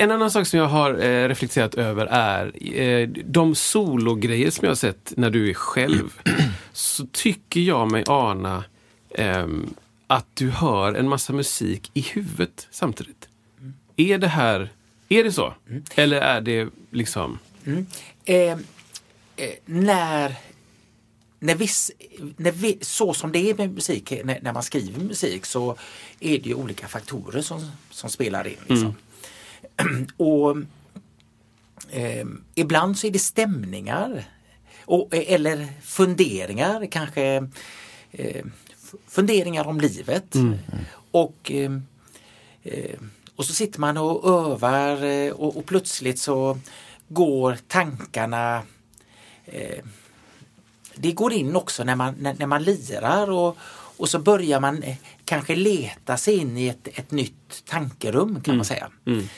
[0.00, 4.70] En annan sak som jag har eh, reflekterat över är eh, de sologrejer som jag
[4.70, 6.20] har sett när du är själv.
[6.72, 8.64] så tycker jag mig ana
[9.10, 9.46] eh,
[10.06, 13.28] att du hör en massa musik i huvudet samtidigt.
[13.96, 14.68] Är det här,
[15.08, 15.54] är det så?
[15.94, 17.38] Eller är det liksom...
[18.24, 18.58] Eh, eh,
[19.64, 20.34] när,
[21.38, 21.90] när, viss,
[22.36, 25.76] när vi, så som det är med musik, när, när man skriver musik så
[26.20, 28.56] är det ju olika faktorer som, som spelar in.
[28.66, 28.94] Liksom.
[30.16, 30.56] Och
[31.90, 34.24] eh, ibland så är det stämningar
[34.84, 37.48] och, eller funderingar kanske.
[38.10, 38.44] Eh,
[39.06, 40.34] funderingar om livet.
[41.10, 43.00] Och, eh,
[43.36, 46.58] och så sitter man och övar eh, och, och plötsligt så
[47.08, 48.62] går tankarna
[49.44, 49.84] eh,
[51.00, 53.56] det går in också när man, när, när man lirar och,
[53.96, 58.56] och så börjar man eh, kanske leta sig in i ett, ett nytt tankerum kan
[58.56, 58.90] man säga.
[59.06, 59.28] Ehm,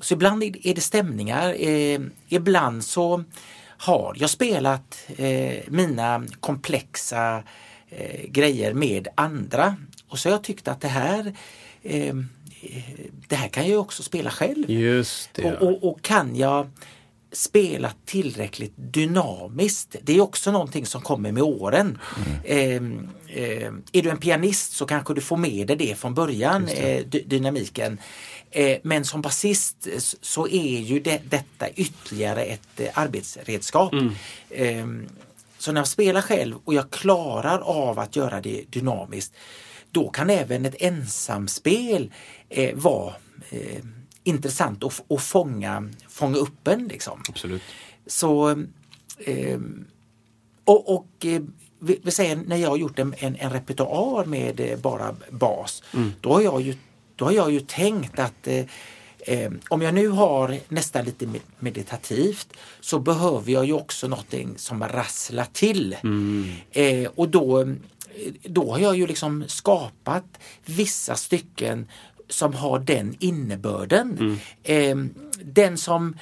[0.00, 1.56] så ibland är det stämningar.
[1.58, 3.24] Ehm, ibland så
[3.62, 7.42] har jag spelat eh, mina komplexa
[7.88, 9.76] eh, grejer med andra.
[10.08, 11.36] Och så har jag tyckt att det här
[11.82, 12.28] ehm,
[12.62, 12.82] eh,
[13.28, 14.70] det här kan jag också spela själv.
[14.70, 15.52] Just det.
[15.52, 16.70] Och, och, och kan jag
[17.32, 19.96] spela tillräckligt dynamiskt.
[20.02, 21.98] Det är också någonting som kommer med åren.
[22.44, 23.08] Mm.
[23.28, 26.68] Eh, eh, är du en pianist så kanske du får med dig det från början,
[26.68, 27.98] eh, dy- dynamiken.
[28.50, 29.88] Eh, men som basist
[30.20, 33.92] så är ju det, detta ytterligare ett eh, arbetsredskap.
[33.92, 34.12] Mm.
[34.50, 35.08] Eh,
[35.58, 39.32] så när jag spelar själv och jag klarar av att göra det dynamiskt
[39.90, 42.12] då kan även ett ensamspel
[42.48, 43.14] eh, vara
[44.24, 46.88] intressant att, att fånga, fånga upp en.
[46.88, 47.22] Liksom.
[47.28, 47.62] Absolut.
[48.06, 48.50] Så,
[49.18, 49.58] eh,
[50.64, 51.42] och och eh,
[51.78, 55.82] vi, vi säger när jag har gjort en, en, en repertoar med eh, bara bas,
[56.20, 56.74] då, har jag ju,
[57.16, 58.64] då har jag ju tänkt att eh,
[59.18, 62.48] eh, om jag nu har nästan lite med- meditativt
[62.80, 65.96] så behöver jag ju också någonting som rasslar till.
[66.70, 67.68] Eh, och då, eh,
[68.44, 70.24] då har jag ju liksom skapat
[70.64, 71.86] vissa stycken
[72.30, 74.38] som har den innebörden.
[74.62, 74.96] Eh,
[75.42, 76.16] den som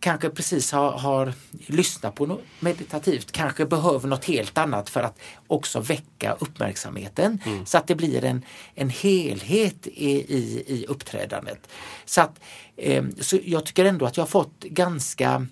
[0.00, 1.32] kanske precis har, har
[1.66, 7.38] lyssnat på något meditativt kanske behöver något helt annat för att också väcka uppmärksamheten.
[7.64, 11.68] Så att det blir en, en helhet i, i, i uppträdandet.
[12.04, 12.40] Så, att,
[12.76, 15.46] eh, så jag tycker ändå att jag har fått ganska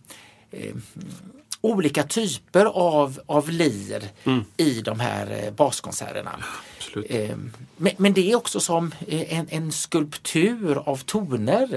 [0.51, 0.75] eh,
[1.63, 4.03] olika typer av, av lir
[4.57, 6.45] i de här eh, baskonserterna.
[6.77, 7.07] Absolut.
[7.11, 7.37] Eh,
[7.77, 11.69] Men, men det är också som eh, en, en skulptur av toner.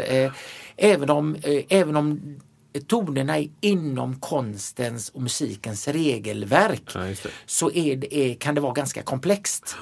[0.77, 1.35] Även om,
[1.69, 2.39] även om
[2.87, 9.03] tonerna är inom konstens och musikens regelverk Ja, så är det, kan det vara ganska
[9.03, 9.75] komplext.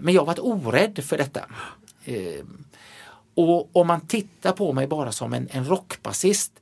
[0.00, 1.40] Men jag har varit orädd för detta.
[3.34, 6.52] Och om man tittar på mig bara som en, en rockbasist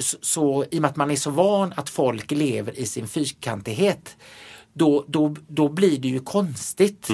[0.00, 3.08] så, så i och med att man är så van att folk lever i sin
[3.08, 4.16] fyrkantighet
[4.72, 7.08] då, då, då blir det ju konstigt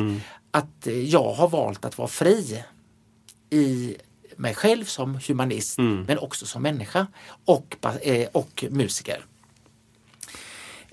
[0.51, 2.63] att eh, jag har valt att vara fri
[3.51, 3.97] i
[4.37, 7.07] mig själv som humanist men också som människa
[7.45, 9.25] och, eh, och musiker.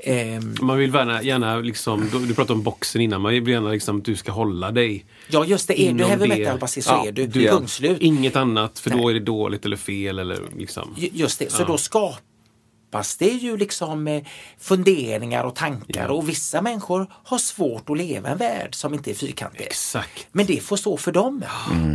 [0.04, 3.98] Ehm, Man vill gärna, gärna liksom, du pratade om boxen innan, man vill gärna liksom
[3.98, 5.06] att du ska hålla dig.
[5.28, 7.98] ja just det, är du heavy metal-basist så Ja, är du, du- punkt slut.
[8.02, 9.06] Inget annat, för då Nej.
[9.10, 10.96] är det dåligt eller fel eller liksom.
[10.98, 11.66] Ju- Just det, så Ja.
[11.68, 14.24] då skapas det ju liksom eh,
[14.60, 19.16] funderingar och tankar och vissa människor har svårt att leva en värld som inte är
[19.16, 19.62] fyrkantig.
[19.62, 21.44] Exakt, Men det får stå för dem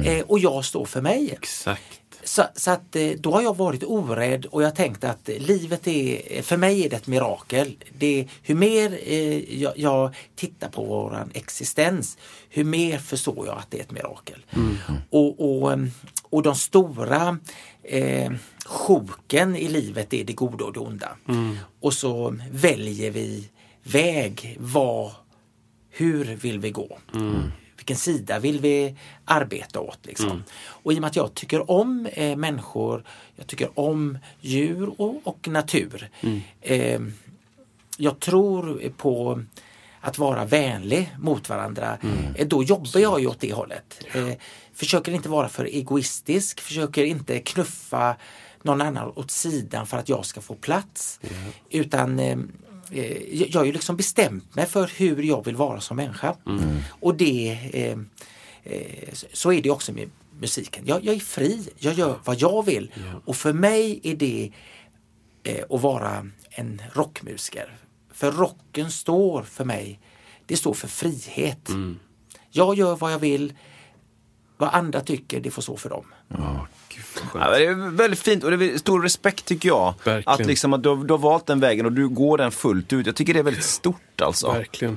[0.05, 1.31] eh, och jag står för mig.
[1.32, 1.82] exakt.
[2.26, 5.87] Så, så att eh, då har jag varit orädd och jag tänkt att eh, livet
[5.87, 7.76] är, för mig är det ett mirakel.
[7.99, 12.19] Det, hur mer eh, jag, jag tittar på våran existens,
[12.49, 14.44] hur mer förstår jag att det är ett mirakel.
[15.11, 15.90] Och, och, em,
[16.23, 17.38] och de stora
[17.82, 18.32] eh,
[18.67, 21.17] sjoken i livet är det goda och det onda.
[21.81, 23.49] Och så väljer vi
[23.82, 25.11] väg, vad,
[25.90, 26.99] hur vill vi gå?
[27.87, 29.99] Vilken sida vill vi arbeta åt?
[30.06, 30.43] Liksom?
[30.69, 33.05] Och i och med att jag tycker om eh, människor,
[33.37, 36.11] jag tycker om djur och, och natur.
[36.61, 37.00] Eh,
[37.97, 39.43] jag tror på
[40.00, 41.99] att vara vänlig mot varandra.
[42.35, 44.05] Eh, Då jobbar jag ju åt det hållet.
[44.15, 44.29] Eh,
[44.75, 48.17] försöker inte vara för egoistisk, försöker inte knuffa
[48.62, 51.21] någon annan åt sidan för att jag ska få plats.
[51.71, 52.39] Utan eh, eh,
[52.91, 56.37] jag jag har ju liksom bestämt mig för hur jag vill vara som människa.
[57.00, 57.99] Och det eh,
[58.65, 60.11] eh, så- är det också med
[60.41, 60.83] musiken.
[60.87, 62.93] Jag, jag är fri, jag gör vad jag vill.
[63.25, 64.53] Och för mig är det
[65.43, 67.77] eh, att vara en rockmusiker.
[68.12, 70.00] För rocken står för mig,
[70.47, 71.69] det står för frihet.
[72.50, 73.55] Jag gör vad jag vill,
[74.56, 76.05] vad andra tycker, det får stå för dem.
[76.29, 76.67] Ja,
[77.34, 79.94] men det är väldigt fint och det är stor respekt tycker jag.
[80.04, 80.34] Verkligen.
[80.40, 82.93] Att liksom att du, har- du har valt den vägen och du går den fullt
[82.93, 83.06] ut.
[83.06, 84.52] Jag tycker det är väldigt stort alltså.
[84.52, 84.96] Verkligen.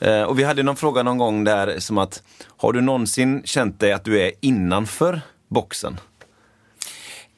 [0.00, 2.22] Eh, och vi hade någon fråga någon gång där som att,
[2.56, 6.00] har du någonsin känt dig att du är innanför boxen?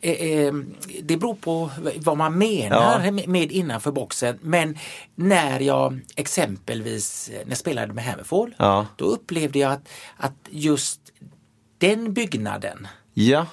[0.01, 0.55] Eh, eh,
[1.03, 3.11] det beror på vad man menar Ja.
[3.13, 4.39] med- med innanför boxen.
[4.43, 4.79] Men
[5.15, 8.87] när jag exempelvis när jag spelade med Hammerfall, Ja.
[8.97, 11.01] då upplevde jag att, att just
[11.79, 13.47] den byggnaden, Ja.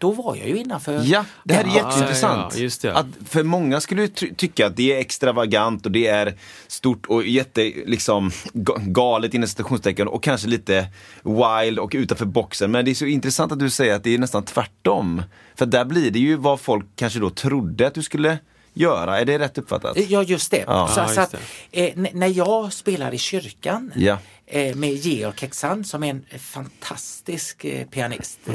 [0.00, 1.02] Då var jag ju innanför.
[1.04, 2.54] Ja, det här är jätteintressant.
[2.56, 2.94] ja, just det.
[2.96, 6.34] Att för många skulle ju ty- tycka att det är extravagant och det är
[6.66, 10.86] stort och jätte, liksom, ga- galet inom citationstecken och kanske lite
[11.22, 12.70] wild och utanför boxen.
[12.70, 15.22] Men det är så intressant att du säger att det är nästan tvärtom.
[15.54, 18.38] För där blir det ju vad folk kanske då trodde att du skulle
[18.74, 19.20] göra.
[19.20, 19.96] Är det rätt uppfattat?
[20.08, 20.64] Ja, just det.
[20.66, 20.88] Ja.
[20.94, 21.34] Så, Ja, så att,
[21.72, 24.18] eh, när jag spelar i kyrkan Ja.
[24.46, 28.38] eh, med Georg Kexan som är en fantastisk eh, pianist.
[28.46, 28.54] Eh,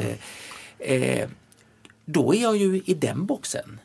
[0.78, 1.28] eh,
[2.04, 3.80] då är jag ju i den boxen.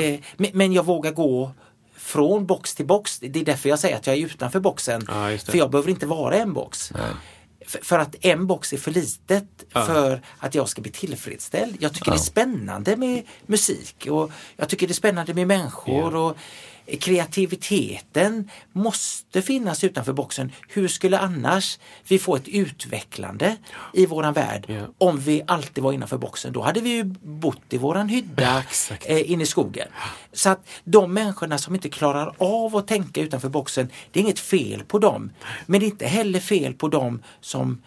[0.00, 1.52] Eh, men, men jag vågar gå
[1.96, 3.18] från box till box.
[3.18, 5.02] Det är därför jag säger att jag är utanför boxen.
[5.08, 6.92] Ja, för jag behöver inte vara en box.
[7.66, 11.76] För, för att en box är för litet för att jag ska bli tillfredsställd.
[11.80, 16.14] Jag tycker det är spännande med musik och jag tycker det är spännande med människor
[16.16, 16.36] och
[16.96, 20.52] kreativiteten måste finnas utanför boxen.
[20.68, 21.78] Hur skulle annars
[22.08, 23.56] vi få ett utvecklande
[23.92, 24.86] i våran värld Ja.
[24.98, 26.52] om vi alltid var innanför boxen?
[26.52, 28.62] Då hade vi ju bott i våran hydda
[29.06, 29.88] eh, inne i skogen.
[30.32, 34.38] Så att de människorna som inte klarar av att tänka utanför boxen, det är inget
[34.38, 35.30] fel på dem.
[35.66, 37.82] Men det är inte heller fel på dem som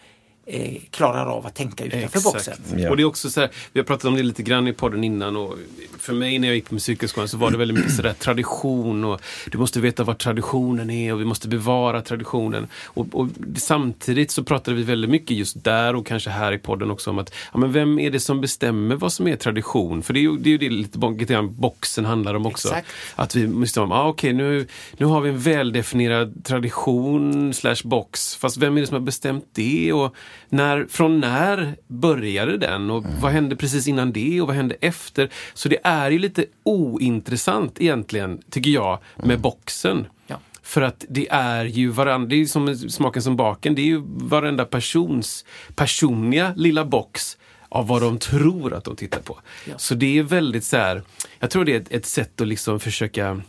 [0.46, 2.54] eh, klarar av att tänka utanför boxen.
[2.76, 2.90] Ja.
[2.90, 5.04] Och det är också så här, vi har pratat om det lite grann i podden
[5.04, 5.54] innan och
[5.98, 9.20] för mig när jag gick på musikhögskolan så var det väldigt mycket sådär tradition och
[9.50, 12.66] du måste veta vad traditionen är och vi måste bevara traditionen.
[12.84, 16.90] Och, och samtidigt så pratade vi väldigt mycket just där och kanske här i podden
[16.90, 20.02] också om att ja, men vem är det som bestämmer vad som är tradition?
[20.02, 22.68] För det är ju det, är ju det lite, lite grann boxen handlar om också.
[22.68, 22.88] Exakt.
[23.14, 28.36] Att vi måste ha, ah, okej nu, nu har vi en väldefinierad tradition slash box.
[28.36, 29.92] Fast vem är det som har bestämt det?
[29.92, 30.14] Och
[30.48, 32.90] när, från när började den?
[32.90, 34.40] Och vad hände precis innan det?
[34.40, 35.30] Och vad hände efter?
[35.54, 40.06] Så det är ju lite ointressant egentligen, tycker jag, med boxen.
[40.26, 40.36] Ja.
[40.62, 43.74] För att det är ju varandra, det är som smaken som baken.
[43.74, 45.44] Det är ju varenda persons
[45.74, 47.36] personliga lilla box
[47.68, 49.40] av vad de tror att de tittar på.
[49.64, 49.78] Ja.
[49.78, 51.02] Så det är väldigt så här,
[51.40, 53.42] jag tror det är ett, ett sätt att liksom försöka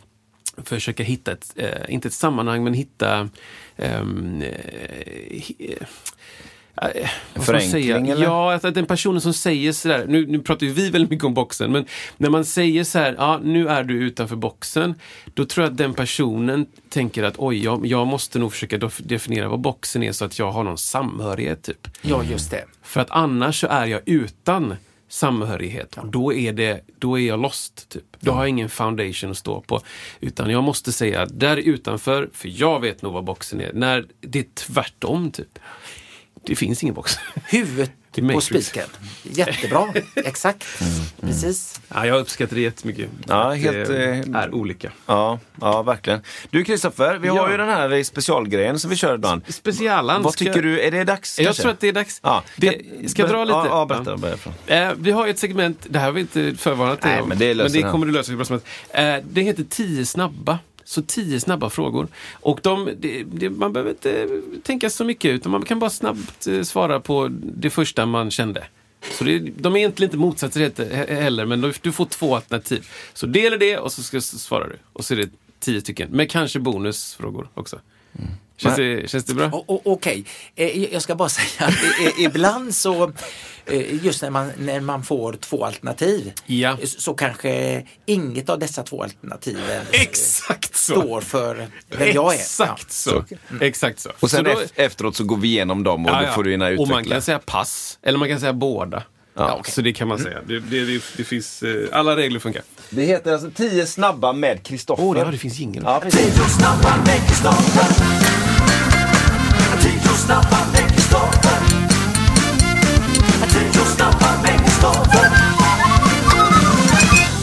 [0.64, 3.28] försöka hitta ett, eh, inte ett sammanhang, men hitta
[3.76, 5.86] ehm, eh, eh,
[7.34, 7.96] man Förenkling, säga?
[7.96, 8.24] eller?
[8.24, 11.24] Ja, att, att den personen som säger sådär, nu, nu pratar ju vi väldigt mycket
[11.24, 11.86] om boxen, men
[12.16, 14.94] när man säger så här, ja nu är du utanför boxen,
[15.34, 19.02] då tror jag att den personen tänker att oj, jag, jag måste nog försöka def-
[19.02, 21.88] definiera vad boxen är så att jag har någon samhörighet typ.
[22.02, 22.64] Ja, just det.
[22.82, 24.74] För att annars så är jag utan
[25.08, 25.96] samhörighet.
[25.98, 27.88] Och då är, det, då är jag lost.
[27.88, 28.04] Typ.
[28.20, 29.80] Då har jag ingen foundation att stå på.
[30.20, 33.72] Utan jag måste säga, där utanför, för jag vet nog vad boxen är.
[33.72, 35.58] När det är tvärtom, typ.
[36.46, 37.18] Det finns ingen box.
[37.48, 37.90] Huvudet
[38.32, 38.88] på spiken.
[39.22, 40.64] Jättebra, exakt.
[41.20, 41.80] Precis.
[41.94, 43.10] Ja, jag uppskattar det jättemycket.
[43.28, 44.92] Ja, helt, det eh, är olika.
[45.06, 46.20] Ja, ja verkligen.
[46.50, 47.50] Du Kristoffer, vi har Ja.
[47.50, 49.42] ju den här specialgrejen som vi kör ibland.
[49.48, 50.22] Specialan.
[50.22, 51.38] Vad ska- tycker du, är det dags?
[51.38, 51.62] Jag kanske?
[51.62, 52.20] tror att det är dags.
[52.22, 52.42] Ja.
[52.56, 52.74] Det,
[53.06, 53.56] ska jag dra lite?
[53.56, 54.16] Ja, ja berätta.
[54.16, 54.50] berätta.
[54.66, 57.28] Eh, vi har ju ett segment, det här har vi inte förvarnat dig om.
[57.28, 58.66] men det men det kommer du lösa bra som helst.
[58.90, 60.58] eh, Det heter 10 snabba.
[60.88, 62.08] Så tio snabba frågor.
[62.32, 64.28] Och de, det, det, man behöver inte
[64.62, 68.66] tänka så mycket utan man kan bara snabbt eh, svara på det första man kände.
[69.10, 72.88] Så det, de är egentligen inte motsatser heller, men du, får två alternativ.
[73.12, 74.76] Så det eller det och så ska, svarar du.
[74.92, 77.80] Och så är det tio stycken, med kanske bonusfrågor också.
[78.18, 78.30] Mm.
[78.56, 79.64] Känns, det, känns det bra?
[79.66, 80.24] Okej,
[80.56, 81.74] eh, jag ska bara säga att
[82.18, 83.12] ibland så,
[83.66, 86.76] eh, just när man, när man får två alternativ, Ja.
[86.84, 90.92] så så kanske inget av dessa två alternativen eh, Exakt så!
[91.00, 92.38] står för vem jag är.
[92.38, 93.24] Exakt så.
[93.60, 94.10] Exakt så.
[94.20, 96.32] Och sen så då- ef- efteråt så går vi igenom dem och Ja, då ja.
[96.32, 96.94] får du gärna Och utveckla.
[96.94, 99.02] man kan säga pass, eller man kan säga båda.
[99.38, 100.38] Ja, Så det kan man säga.
[100.46, 102.62] Det, det, det, det finns, eh, alla regler funkar.
[102.90, 105.02] Det heter alltså 10 snabba med Kristoffer.
[105.04, 105.82] Åh, oh, ja, det finns jingel.
[105.86, 106.34] Ja, precis.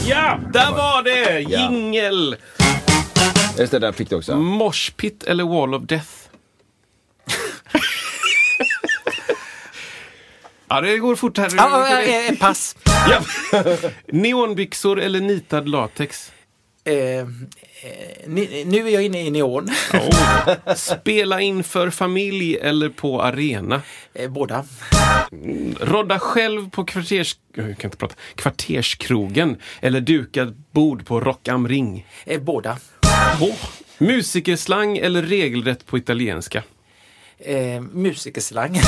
[0.06, 1.40] Ja, där var det!
[1.40, 1.70] Ja.
[1.70, 2.36] Jingel!
[3.58, 4.36] Just det, där fick du också.
[4.36, 6.08] Moshpit eller Wall of Death?
[10.68, 11.52] ja, det går fort här.
[11.56, 12.76] Ja, eh, eh, pass.
[12.84, 13.20] Ja.
[14.06, 16.32] Neonbyxor eller nitad latex?
[16.84, 16.94] Eh,
[18.64, 19.68] nu är jag inne i neon.
[20.76, 23.82] Spela inför familj eller på arena?
[24.14, 24.64] Eh, båda.
[25.80, 27.36] Rodda själv på kvarters...
[27.54, 28.14] Jag kan inte prata.
[28.34, 32.06] kvarterskrogen eller dukat bord på Rock am Ring?
[32.24, 32.76] Eh, båda.
[33.40, 33.56] Oh.
[33.98, 36.62] Musikerslang eller regelrätt på italienska?
[37.38, 38.80] Eh, musikerslang.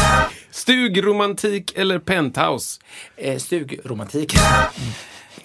[0.50, 2.80] Stugromantik eller penthouse?
[3.16, 4.34] Eh, stugromantik.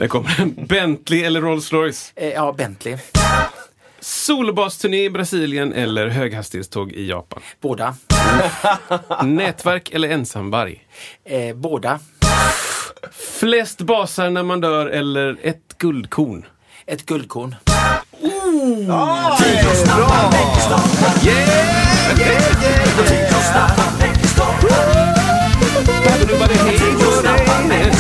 [0.01, 0.65] Där kommer den.
[0.67, 2.12] Bentley eller Rolls Royce?
[2.15, 2.98] Eh, ja, Bentley.
[4.00, 7.41] Solbasturné i Brasilien eller höghastighetståg i Japan?
[7.62, 7.96] Båda.
[9.24, 10.88] Nätverk eller ensamvarg?
[11.25, 12.00] Eh, båda.
[13.39, 16.46] Flest basar när man dör eller ett guldkorn?
[16.86, 17.55] Ett guldkorn.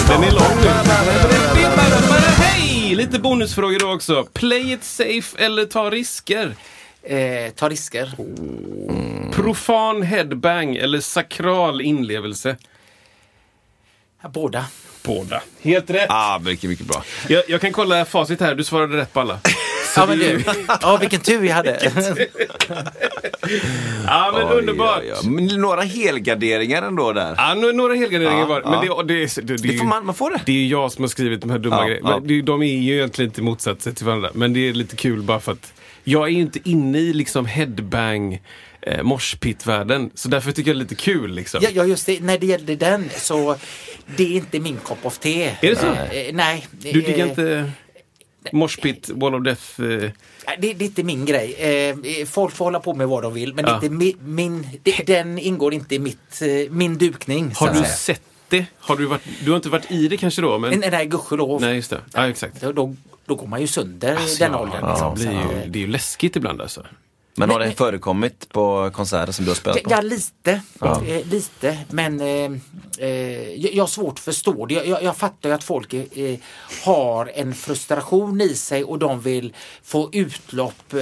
[0.07, 1.40] Den är lång nu.
[2.91, 2.97] Hej!
[2.97, 4.27] Lite bonusfrågor då också.
[4.33, 6.55] Play it safe eller ta risker?
[7.03, 8.11] Eh, ta risker.
[9.31, 12.57] Profan headbang eller sakral inlevelse?
[14.33, 14.65] Båda.
[15.03, 15.41] Båda.
[15.61, 16.07] Helt rätt.
[16.09, 17.03] Ah, mycket, mycket bra.
[17.27, 18.55] Jag, jag kan kolla facit här.
[18.55, 19.39] Du svarade rätt på alla.
[19.95, 20.43] Ja, men du.
[20.81, 21.91] Ja, vilken tur vi hade.
[24.07, 24.99] Ja, men Oj, underbart.
[25.01, 25.29] oj, oj.
[25.29, 27.33] Men några helgarderingar ändå där.
[27.37, 28.69] Ja, nu- några helgarderingar Ja, var det.
[28.69, 29.03] Men ja.
[29.03, 30.41] det, det, det, det, Det får man, man får det.
[30.45, 32.09] Det är ju jag som har skrivit de här dumma Ja, grejerna.
[32.09, 32.19] ja.
[32.19, 34.29] Men det, de är ju egentligen inte motsatser till varandra.
[34.33, 37.45] Men det är lite kul bara för att jag är ju inte inne i liksom
[37.45, 38.41] headbang
[38.81, 40.09] eh, moshpit-världen.
[40.13, 41.59] Så därför tycker jag det är lite kul liksom.
[41.63, 42.19] Ja, ja, just det.
[42.23, 43.55] När det gällde den så
[44.17, 45.43] det är inte min kopp of te.
[45.43, 45.85] Är det så?
[45.87, 46.67] Eh, nej.
[46.71, 47.71] Du tycker eh, inte
[48.51, 49.81] moshpit, wall of death?
[49.81, 50.11] Eh, Det,
[50.57, 51.53] det är inte min grej.
[51.53, 53.77] Eh, folk får hålla på med vad de vill men Ja.
[53.81, 57.51] det är mi, min, det, den ingår inte i mitt, eh, min dukning.
[57.55, 58.65] har du sett det?
[58.79, 60.57] Har du, varit, du har inte varit i det kanske då?
[60.57, 60.79] Men...
[60.79, 61.61] Nej, nej gudskelov.
[61.61, 62.01] Nej, just det.
[62.13, 62.61] Ja, exakt.
[62.61, 62.95] Då, då,
[63.25, 64.79] då går man ju sönder Alltså, den ja, åldern.
[64.81, 65.33] ja, liksom.
[65.33, 66.85] det, att, ju, eh, det är ju läskigt ibland alltså.
[67.35, 69.91] Men har det förekommit på konserter som du har spelat på?
[69.91, 70.61] Ja, lite.
[70.81, 71.77] Eh, lite.
[71.89, 72.51] Men eh,
[72.97, 74.73] eh, jag, har svårt att förstå det.
[74.73, 76.39] Jag, jag, fattar ju att folk eh, eh,
[76.85, 80.99] har en frustration i sig och de vill få utlopp eh,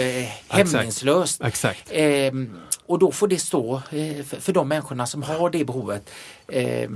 [0.47, 1.41] hämningslöst.
[1.43, 1.91] Exakt.
[1.91, 2.31] Eh,
[2.85, 6.09] och då får det stå eh, för, för de människorna som har det behovet.
[6.47, 6.89] Eh, eh,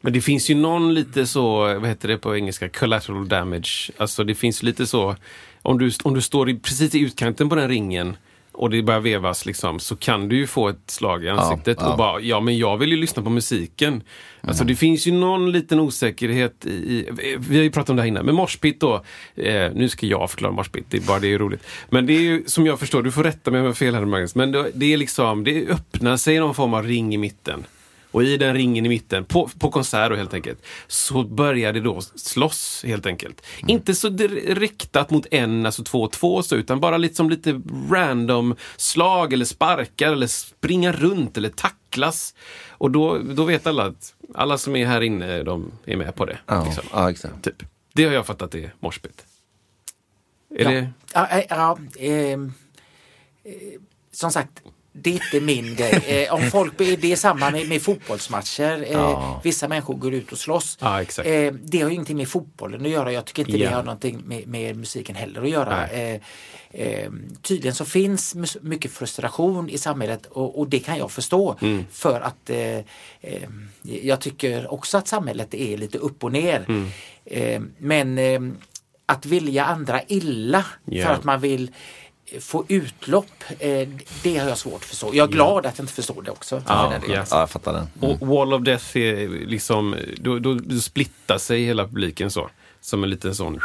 [0.00, 3.90] Men det finns ju någon lite så, vad heter det på engelska, collateral damage.
[3.96, 5.16] Alltså det finns lite så,
[5.62, 8.16] om du, om du står i, precis i utkanten på den ringen
[8.52, 11.90] och det börjar vevas liksom, så kan du ju få ett slag i ansiktet ja.
[11.90, 14.02] och bara, ja men jag vill ju lyssna på musiken.
[14.40, 18.02] Alltså det finns ju någon liten osäkerhet i, i vi har ju pratat om det
[18.02, 21.34] här innan, men morspit då, eh, nu ska jag förklara morspit, det är bara det
[21.34, 21.66] är roligt.
[21.90, 23.94] Men det är ju som jag förstår, du får rätta mig om jag har fel
[23.94, 27.18] här Magnus, men det, det är liksom, det öppnar sig någon form av ring i
[27.18, 27.64] mitten.
[28.10, 31.80] Och i den ringen i mitten, på, på konsert då helt enkelt, så börjar det
[31.80, 33.46] då slåss helt enkelt.
[33.66, 34.08] Inte så
[34.46, 39.32] riktat mot en, alltså två och två så, utan bara lite som lite random slag
[39.32, 42.34] eller sparkar eller springa runt eller tacklas.
[42.68, 46.24] Och då, då vet alla att alla som är här inne, de är med på
[46.24, 46.38] det.
[46.46, 46.84] Ja, Liksom.
[46.92, 47.44] ja exakt.
[47.44, 47.62] Typ.
[47.92, 49.26] Det har jag fattat är morspit.
[50.54, 50.70] Är ja.
[50.70, 50.88] det...
[51.14, 52.52] Ja, eh, ja, ehm,
[53.44, 53.52] eh,
[54.12, 54.62] som sagt,
[54.92, 56.02] det är inte min grej.
[56.28, 58.82] Eh, om folk, det är samma med, med fotbollsmatcher.
[58.82, 59.40] Eh, Ja.
[59.44, 60.78] Vissa människor går ut och slåss.
[60.80, 61.02] Ja.
[61.02, 63.12] Eh, det har ju ingenting med fotbollen att göra.
[63.12, 63.68] Jag tycker inte Ja.
[63.70, 65.88] det har någonting med, med musiken heller att göra.
[65.88, 66.20] Eh,
[66.70, 67.10] eh,
[67.42, 71.56] tydligen så finns mycket frustration i samhället och, och det kan jag förstå.
[71.62, 71.84] Mm.
[71.92, 72.80] För att eh,
[73.82, 76.64] jag tycker också att samhället är lite upp och ner.
[76.68, 77.70] Mm.
[77.78, 78.56] Men
[79.06, 81.06] att vilja andra illa Ja.
[81.06, 81.70] för att man vill
[82.40, 83.88] få utlopp, eh,
[84.22, 85.10] det har jag svårt att förstå.
[85.12, 86.62] Jag är glad att jag inte förstår det också.
[86.66, 87.16] Ja, delen.
[87.16, 87.24] ja.
[87.30, 88.10] Ja, jag fattar den.
[88.10, 92.50] Och Wall of Death är liksom, då, då, då splittar sig hela publiken så.
[92.80, 93.60] Som en liten sån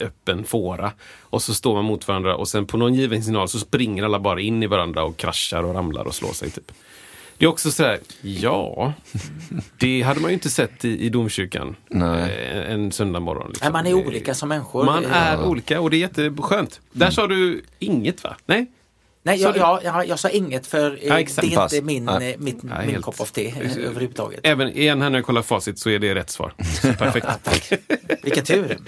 [0.00, 0.92] öppen fåra.
[1.20, 4.20] Och så står man mot varandra och sen på någon given signal så springer alla
[4.20, 6.50] bara in i varandra och kraschar och ramlar och slår sig.
[6.50, 6.72] Typ.
[7.38, 8.92] Det är också sådär, ja,
[9.78, 12.50] det hade man ju inte sett i, i domkyrkan Nej.
[12.52, 13.48] eh, en söndag morgon.
[13.48, 13.64] Liksom.
[13.64, 14.84] Nej, man är olika som människor.
[14.84, 16.80] Man är olika och det är jätteskönt.
[16.92, 18.36] Där sa du inget va?
[18.46, 18.66] Nej?
[19.26, 22.22] Nej, jag, jag, jag, jag sa inget för eh, Ja, det är inte min, Ja.
[22.22, 24.40] eh, mitt, Ja, min kopp av te överhuvudtaget.
[24.42, 26.54] Även igen här när jag kollar facit så är det rätt svar.
[26.82, 27.72] Så perfekt.
[28.22, 28.78] Vilken tur!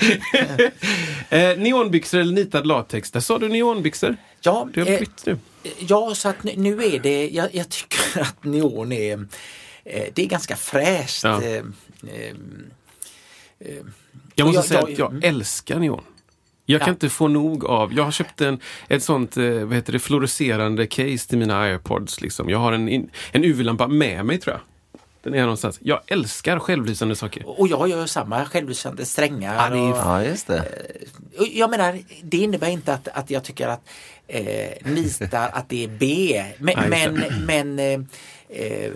[1.30, 3.10] eh, neonbyxor eller nitad latex?
[3.10, 4.16] Där sa du neonbyxor.
[4.40, 5.38] Ja, Du har eh, bytt nu.
[5.78, 9.26] ja, så att nu- är det, jag, jag tycker att neon är,
[9.84, 11.24] det är ganska fräscht.
[11.24, 11.42] Ja.
[11.42, 12.34] Eh, eh,
[14.34, 15.22] Jag måste säga att jag mm.
[15.24, 16.04] älskar neon.
[16.70, 16.92] Jag kan Ja.
[16.92, 20.86] inte få nog av, jag har köpt en, ett sånt eh, vad heter det, fluorescerande
[20.86, 22.20] case till mina airpods.
[22.20, 22.48] Liksom.
[22.48, 22.88] Jag har en,
[23.32, 24.60] en UV-lampa med mig tror jag.
[25.22, 25.78] Den är någonstans.
[25.82, 27.60] Jag älskar självlysande saker.
[27.60, 29.54] och jag gör samma självlysande strängar.
[29.54, 30.62] Ja, det är- och, Ja, just det.
[31.38, 33.88] och jag menar, det innebär inte att, att jag tycker att
[34.26, 34.42] eh,
[34.92, 36.42] nitar att det är B.
[36.58, 37.10] Men, Ja, just
[37.46, 38.00] men, men eh,
[38.62, 38.90] eh,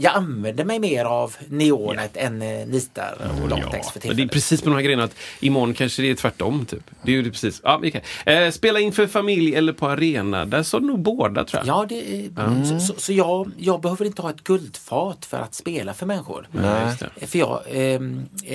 [0.00, 4.28] jag använder mig mer av neonet än eh, nitar och latex för men det är
[4.28, 6.66] precis på de här grejerna att imorgon kanske det är tvärtom.
[6.66, 6.90] Typ.
[7.02, 7.60] Det är ju precis.
[7.64, 8.02] Ja, okej.
[8.26, 10.44] eh, spela inför familj eller på arena.
[10.44, 11.76] Där sa du nog båda tror jag.
[11.76, 15.54] Ja, det, är- så, så, så jag, jag behöver inte ha ett guldfat för att
[15.54, 16.48] spela för människor.
[16.52, 17.26] Nej, det.
[17.26, 18.00] För jag eh,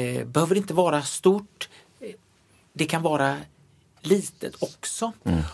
[0.03, 1.69] eh, behöver inte vara stort.
[2.01, 2.07] Eh,
[2.73, 3.37] Det kan vara
[4.01, 5.11] litet också.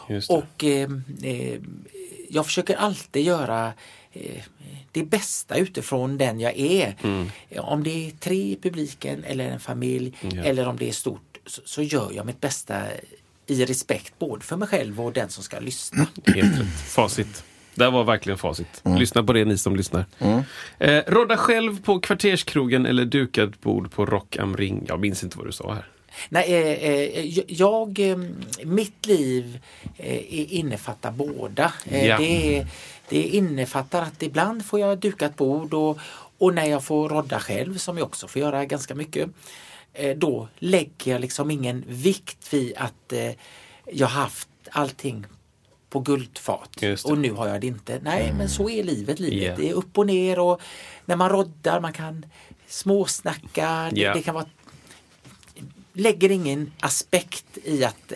[0.10, 0.34] Just det.
[0.36, 0.89] Och eh,
[1.24, 1.60] eh,
[2.29, 3.72] jag försöker alltid göra
[4.12, 4.41] eh,
[4.91, 6.96] det bästa utifrån den jag är.
[7.03, 7.27] Mm.
[7.58, 10.43] Om det är tre i publiken eller en familj Ja.
[10.43, 12.75] eller om det är stort så, så gör jag mitt bästa
[13.48, 16.08] i respekt både för mig själv och den som ska lyssna.
[16.25, 16.67] Helt rätt.
[16.88, 17.43] Facit.
[17.75, 18.81] Det var verkligen facit.
[18.84, 18.98] Mm.
[18.98, 20.05] Lyssna på det ni som lyssnar.
[20.79, 24.86] Eh, rodda själv på kvarterskrogen eller dukat bord på Rock am Ring.
[24.88, 25.86] Jag minns inte vad du sa här.
[26.30, 28.18] Nej, eh, eh, jag, eh,
[28.64, 29.60] mitt liv
[29.98, 31.74] eh, innefattar båda.
[31.86, 32.18] Eh, Ja.
[32.18, 32.68] det,
[33.10, 35.98] det innefattar att ibland får jag dukat bord och,
[36.38, 39.30] och när jag får rodda själv, som jag också får göra ganska mycket,
[39.94, 43.14] eh, då lägger jag liksom ingen vikt vid att
[43.94, 45.26] jag haft allting
[45.90, 47.06] på guldfat det.
[47.06, 48.00] och nu har jag det inte.
[48.04, 49.20] Nej, men så är livet.
[49.20, 49.44] livet.
[49.50, 49.56] Ja.
[49.64, 50.62] Det är upp och ner och
[51.06, 52.26] när man roddar, man kan
[52.68, 53.90] småsnacka.
[53.94, 54.14] Det, Ja.
[54.14, 54.46] det kan vara
[56.00, 58.13] lägger ingen aspekt i att,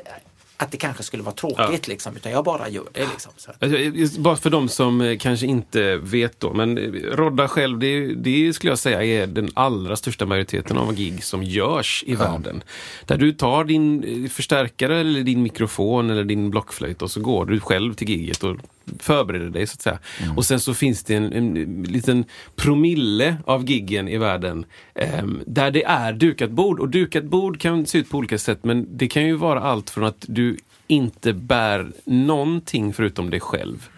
[0.58, 3.00] att det kanske skulle vara tråkigt liksom, utan jag bara gör det.
[3.12, 6.84] Liksom, att- Alltså, Bara för de som eh, kanske inte vet då, men eh,
[7.16, 11.44] rodda själv, det, det skulle jag säga är den allra största majoriteten av gig som
[11.44, 12.64] görs i världen.
[13.06, 17.46] Där du tar din eh, förstärkare eller din mikrofon eller din blockflöjt och så går
[17.46, 18.56] du själv till giget och
[19.00, 20.00] förbereder dig så att säga.
[20.36, 24.66] Och sen så finns det en, en liten promille av giggen i världen
[24.96, 26.80] ehm, där det är dukat bord.
[26.80, 29.90] Och dukat bord kan se ut på olika sätt men det kan ju vara allt
[29.90, 33.90] från att du inte bär någonting förutom dig själv.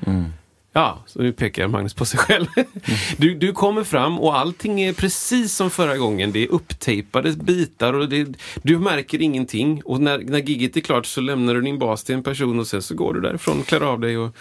[0.77, 2.47] Ja, så nu pekar Magnus på sig själv.
[3.17, 6.31] Du, du kommer fram och allting är precis som förra gången.
[6.31, 8.27] Det är upptejpade bitar och det,
[8.63, 9.81] du märker ingenting.
[9.85, 12.67] Och när, när gigget är klart så lämnar du din bas till en person och
[12.67, 14.35] sen så går du därifrån, klär av dig och...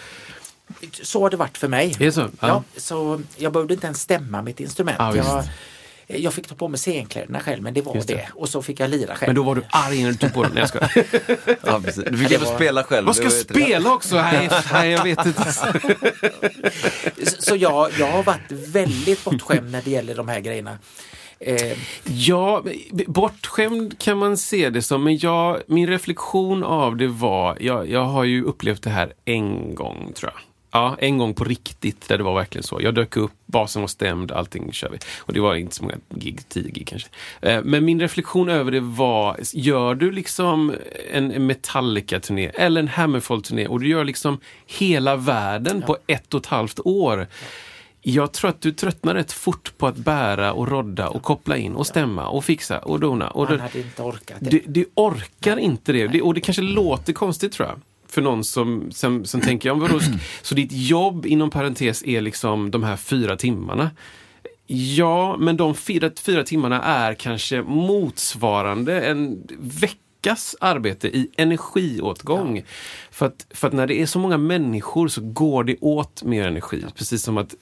[0.91, 1.95] så har det varit för mig.
[1.99, 2.21] Det så?
[2.21, 2.27] Ja.
[2.39, 2.63] Ja.
[2.77, 5.15] så jag behövde inte ens stämma mitt instrument.
[5.15, 5.27] Visst.
[5.27, 5.43] jag,
[6.07, 8.03] jag fick ta på mig scenkläderna själv, men det var det.
[8.07, 8.27] det.
[8.33, 9.29] Och så fick jag lira själv.
[9.29, 10.51] Men då var du arg när du tog på den.
[10.53, 11.05] Nej, jag.
[11.63, 12.03] Ja, precis.
[12.11, 13.05] Du fick även var- spela själv.
[13.07, 14.15] Vad ska jag spela också?
[14.15, 15.53] Nej, nej, jag vet inte.
[15.53, 20.77] Så, så jag, jag har varit väldigt bortskämd när det gäller de här grejerna.
[21.39, 22.63] Eh, Ja,
[23.07, 28.05] bortskämd kan man se det som, men jag, min reflektion av det var, jag, jag
[28.05, 30.41] har ju upplevt det här en gång tror jag.
[30.75, 32.79] Ja, en gång på riktigt där det var verkligen så.
[32.81, 34.97] Jag dök upp, basen var stämd, allting kör vi.
[35.19, 37.09] Och det var inte så många gig, tio gig kanske.
[37.41, 40.73] Eh, Men min reflektion över det var, gör du liksom
[41.11, 46.45] en Metallica-turné eller en Hammerfall-turné och du gör liksom hela världen på ett och ett
[46.45, 47.27] halvt år.
[48.01, 51.75] Jag tror att du tröttnar rätt fort på att bära och rodda och koppla in
[51.75, 53.29] och stämma och fixa och dona.
[53.29, 54.49] Och det, hade inte orkat det.
[54.49, 56.07] du, du orkar inte det.
[56.07, 56.21] det.
[56.21, 57.79] Och det kanske låter konstigt tror jag.
[58.15, 59.99] För någon som, som, som tänker, ja, vadå,
[60.41, 63.91] så ditt jobb inom parentes är liksom de här fyra timmarna.
[64.67, 69.47] Ja, men de fyra, fyra timmarna är kanske motsvarande en
[70.25, 72.63] veckas arbete i energiåtgång.
[73.11, 76.47] För, att, för att när det är så många människor så går det åt mer
[76.47, 76.85] energi.
[76.95, 77.55] Precis som att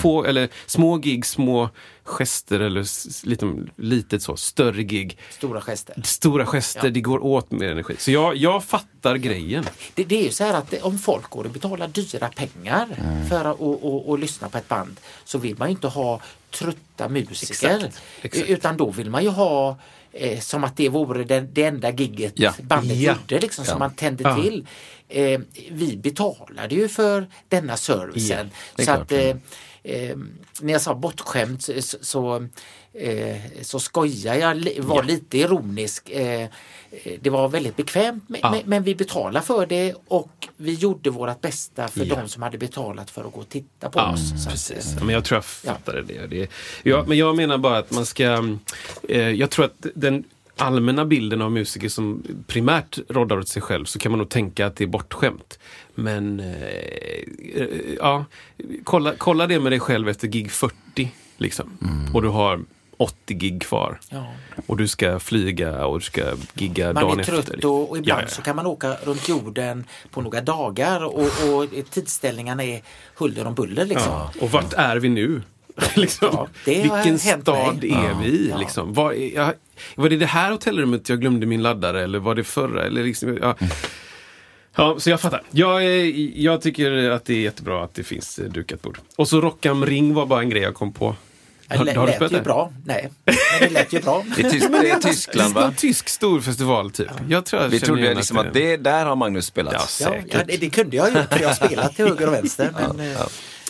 [0.00, 1.68] få, eller, små gig, små
[2.04, 2.86] gester eller
[3.26, 6.02] lite, litet så, större gig Stora gester.
[6.04, 6.90] stora gester, Ja.
[6.90, 7.94] det går åt mer energi.
[7.98, 9.64] Så jag, jag fattar grejen.
[9.94, 13.28] Det, det är ju så här att om folk går och betalar dyra pengar Mm.
[13.28, 16.20] för att och, och, och lyssna på ett band så vill man ju inte ha
[16.50, 17.52] trötta musiker.
[17.76, 18.48] Exakt, exakt.
[18.50, 19.76] Utan då vill man ju ha
[20.12, 22.52] eh, som att det vore den, det enda gigget Ja.
[22.62, 23.12] bandet Ja.
[23.12, 23.78] gjorde liksom, som Ja.
[23.78, 24.42] man tände Ja.
[24.42, 24.66] till.
[25.08, 28.50] Eh, vi betalade ju för denna servicen.
[28.76, 28.98] så klart.
[29.00, 29.36] att, eh,
[29.82, 30.16] eh,
[30.60, 32.48] när jag sa bortskämt så, så,
[32.94, 36.10] eh, så skojar jag, var lite ironisk.
[37.20, 38.50] Det var väldigt bekvämt men, Ja.
[38.50, 42.14] men, men vi betalade för det och vi gjorde vårt bästa för Ja.
[42.14, 44.46] de som hade betalat för att gå och titta på Ja, oss.
[44.48, 44.94] Precis.
[44.98, 46.26] Ja, men jag tror jag fattade det.
[46.26, 46.50] det
[46.82, 48.56] ja, men jag menar bara att man ska...
[49.08, 50.24] Eh, jag tror att den
[50.56, 54.66] allmänna bilden av musiker som primärt roddar åt sig själv så kan man nog tänka
[54.66, 55.58] att det är bortskämt.
[55.94, 56.62] Men eh,
[57.54, 57.66] eh,
[57.98, 58.24] ja,
[58.84, 61.12] kolla, kolla det med dig själv efter gig 40.
[61.36, 61.78] Liksom.
[62.14, 62.60] Och du har
[63.02, 64.00] 80 gig kvar.
[64.08, 64.26] Ja.
[64.66, 66.22] Och du ska flyga och du ska
[66.54, 67.32] gigga Man dagen är efter.
[67.32, 67.70] trött liksom.
[67.70, 68.34] och, ibland Ja, ja.
[68.34, 72.82] så kan man åka runt jorden på några dagar och, och tidsställningarna är
[73.16, 73.84] huller om buller.
[73.86, 74.12] Liksom.
[74.40, 75.42] Och vart är vi nu?
[75.96, 76.46] liksom.
[76.64, 77.90] Vilken stad mig.
[77.92, 78.54] är vi i?
[78.58, 78.92] Liksom?
[78.94, 79.52] Var, är- jag,
[79.96, 82.84] var det det här hotellrummet jag glömde min laddare eller var det förra?
[82.84, 83.56] Eller liksom, ja.
[84.98, 85.42] Så jag fattar.
[85.50, 88.98] Jag, är- jag tycker att det är jättebra att det finns eh, dukat bord.
[89.16, 91.16] Och så Rockam Ring var bara en grej jag kom på.
[91.72, 92.40] Det Har, lät har du ju spelat det?
[92.40, 92.72] bra.
[92.84, 94.24] Nej, men det lät ju bra.
[94.36, 95.68] Det är, tysk, det är Tyskland Det är va?
[95.68, 97.08] en tysk stor festival typ.
[97.28, 99.72] Jag tror jag Vi trodde liksom att det, där har Magnus spelat.
[99.74, 100.34] Ja, Ja, säkert.
[100.34, 102.70] ja, det, det kunde jag ju för jag har spelat till höger och vänster.
[102.96, 103.20] Men, eh,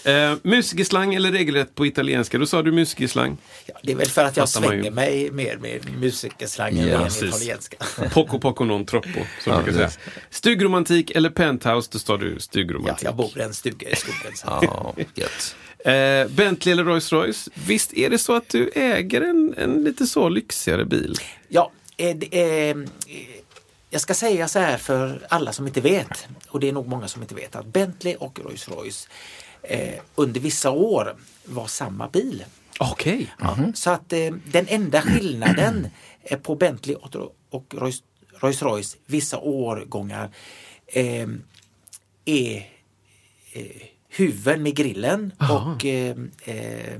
[0.04, 2.38] Eh, musikerslang eller regelrätt på italienska?
[2.38, 3.36] Då sa du musikerslang.
[3.66, 4.82] ja, det är väl för att jag Fattar ju.
[4.82, 7.22] svänger mig mer med musikerslangen Ja, än precis.
[7.28, 7.76] italienska.
[8.12, 9.08] Poco poco non troppo,
[9.44, 9.90] som Ja, säga.
[10.30, 13.04] Stugromantik eller penthouse, då står du Ja, stugromantik.
[13.08, 14.36] jag bor i en stuga i skogen.
[14.36, 14.46] Så.
[14.62, 15.56] Ja, gött.
[15.84, 17.50] Eh, Bentley eller Rolls Royce?
[17.66, 21.16] Visst är det så att du äger en, en lite så lyxigare bil?
[21.48, 22.76] Ja, eh, det, eh,
[23.90, 27.08] jag ska säga så här för alla som inte vet, och det är nog många
[27.08, 29.08] som inte vet, att Bentley och Rolls Royce
[29.62, 32.44] eh, under vissa år var samma bil.
[32.80, 33.34] Okej.
[33.38, 35.86] Ja, Så att eh, den enda skillnaden
[36.42, 37.16] på Bentley och,
[37.50, 38.02] och Rolls,
[38.40, 40.30] Rolls Royce vissa årgångar
[40.86, 41.28] eh,
[42.24, 42.66] är
[44.16, 45.74] huven med grillen Aha.
[45.74, 46.94] och eh, eh,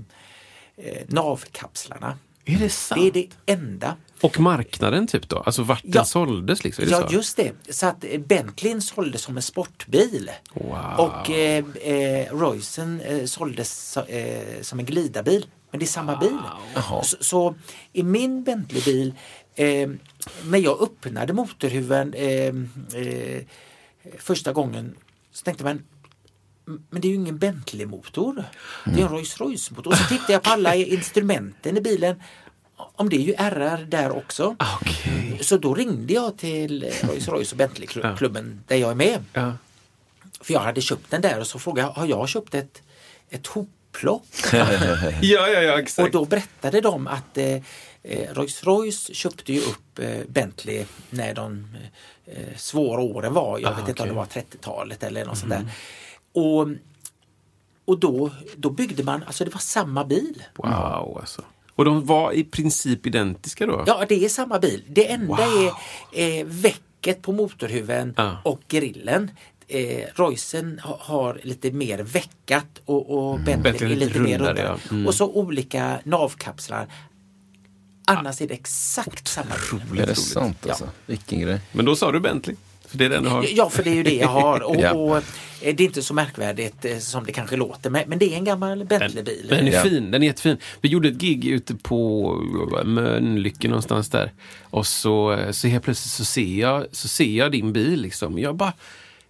[0.77, 2.19] eh, navkapslarna.
[2.45, 3.01] Är det sant?
[3.01, 3.13] Det är
[3.47, 3.97] det enda.
[4.21, 5.39] Och marknaden typ då?
[5.39, 6.05] Alltså vart den Ja.
[6.05, 6.85] såldes liksom?
[6.89, 7.15] Ja, så?
[7.15, 7.53] just det.
[7.69, 10.31] Så att eh, Bentleyn såldes som en sportbil.
[10.55, 10.95] Wow.
[10.99, 15.47] Och eh, eh, Roycen eh, såldes eh, som en glidarbil.
[15.71, 16.39] Men det är samma bil.
[17.03, 17.55] Så, så
[17.93, 19.15] i min Bentleybil,
[19.55, 19.91] eh,
[20.45, 22.55] när jag öppnade motorhuven eh,
[24.19, 24.95] första gången
[25.33, 25.83] så tänkte man
[26.65, 28.45] men det är ju ingen Bentley-motor.
[28.85, 29.87] Det är en Rolls Royce-motor.
[29.91, 32.23] Och så tittade jag på alla instrumenten i bilen.
[32.77, 34.57] Om det är ju RR där också.
[34.81, 35.39] Okej.
[35.41, 39.25] Så då ringde jag till Rolls Royce och Bentley-klubben där jag är med.
[39.33, 39.53] Ja.
[40.41, 42.83] För jag hade köpt den där och så frågade jag, har jag köpt ett,
[43.31, 44.27] ett hopplock?
[44.53, 44.73] ja,
[45.23, 46.07] ja, ja, exakt.
[46.07, 47.47] och då berättade de att eh,
[48.03, 51.77] eh, Rolls Royce köpte ju upp eh, Bentley när de
[52.27, 53.59] eh, svåra åren var.
[53.59, 55.67] Jag Ah, vet inte om det var 30-talet eller något sånt där.
[56.35, 56.69] Och,
[57.85, 60.43] och då, då byggde man, alltså det var samma bil.
[60.57, 61.43] Wow, alltså.
[61.75, 63.85] Och de var i princip identiska då?
[63.87, 64.85] Ja, det är samma bil.
[64.89, 65.73] Det enda Wow.
[66.15, 68.37] är eh, väcket på motorhuven Ja.
[68.45, 69.31] och grillen.
[69.69, 70.09] Eh,
[70.83, 74.79] ha- har lite mer veckat och, och Bentley Bentley är lite mer rundare, rundare.
[74.89, 74.91] ja.
[74.95, 75.07] Mm.
[75.07, 76.87] Och så olika navkapslar.
[78.07, 79.55] Annars är det exakt samma
[79.91, 80.01] bil.
[80.01, 80.89] Är det sant alltså?
[81.07, 81.61] Vilken grej.
[81.73, 82.57] Men då sa du Bentley?
[82.93, 83.47] För det är den du har?
[83.55, 84.63] Ja, för det är ju det jag har.
[84.69, 84.93] Och, Ja.
[84.93, 85.23] och eh,
[85.61, 87.91] det är inte så märkvärdigt eh, som det kanske låter.
[87.91, 89.47] Men, men det är en gammal Bentley-bil.
[89.49, 90.57] Den är fin, den är jättefin.
[90.81, 92.35] Vi gjorde ett gig ute på
[92.85, 94.33] Mölnlycke någonstans där.
[94.63, 98.39] Och så, så helt plötsligt så ser, jag, så ser jag din bil liksom.
[98.39, 98.73] Jag bara,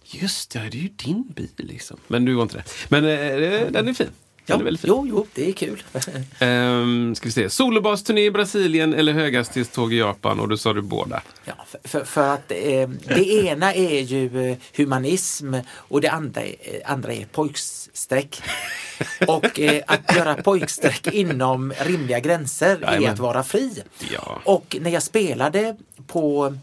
[0.05, 1.97] just det, det är ju din bil liksom.
[2.07, 2.63] Men du var inte det.
[2.89, 4.07] Men eh, den är fin.
[4.45, 5.83] Ja, är väldigt jo, jo, det är kul.
[6.39, 7.49] Ehm, ska vi se.
[7.49, 10.39] Solobasturné i Brasilien eller höghastighetståg i Japan?
[10.39, 11.21] Och då sa du båda.
[11.45, 16.41] Ja, för, för, för att eh, det ena är ju eh, humanism och det andra,
[16.41, 18.41] är- eh, andra är pojkstreck.
[19.27, 23.13] Och eh, att göra pojkstreck inom rimliga gränser är Jajamän.
[23.13, 23.83] att vara fri.
[24.13, 24.41] Ja.
[24.45, 25.75] Och när jag spelade
[26.07, 26.57] på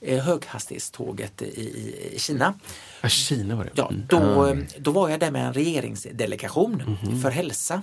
[0.00, 2.54] höghastighetståget i, i, i Kina
[3.00, 3.70] Ja, Kina var det.
[3.74, 7.82] Ja, då, eh, då var jag där med en regeringsdelegation för hälsa.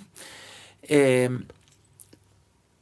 [0.81, 1.45] Ehm,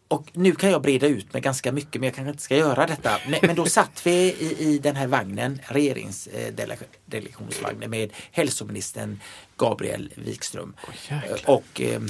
[0.08, 2.88] och nu kan jag breda ut mig ganska mycket men jag kanske inte ska göra
[2.88, 3.18] detta.
[3.28, 9.20] Men, men då satt vi i, i den här vagnen, regeringsdelegationsvagnen med hälsoministern
[9.58, 10.74] Gabriel Wikström.
[11.10, 11.40] jäklar.
[11.46, 12.02] och eh,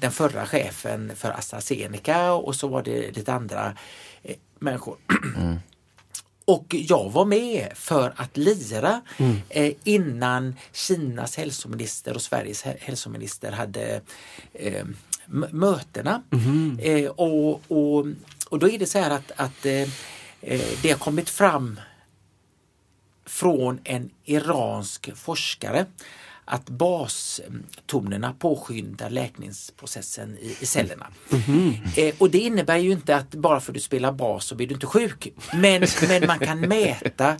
[0.00, 3.76] den förra chefen för AstraZeneca och så var det lite andra
[4.22, 4.96] eh, människor.
[6.44, 9.00] Och jag var med för att lira
[9.48, 14.00] eh, innan Kinas hälsominister och Sveriges hä- hälsominister hade
[14.52, 14.84] eh,
[15.50, 16.22] mötena.
[16.80, 18.06] Eh, och, och,
[18.48, 19.82] och då är det så här att, att eh,
[20.40, 21.80] eh, det har kommit fram
[23.26, 25.86] från en iransk forskare
[26.44, 31.06] att bastonerna påskyndar läkningsprocessen i, i cellerna.
[31.96, 34.66] Eh, och det innebär ju inte att bara för att du spelar bas så blir
[34.66, 35.28] du inte sjuk.
[35.54, 37.36] Men, men man kan mäta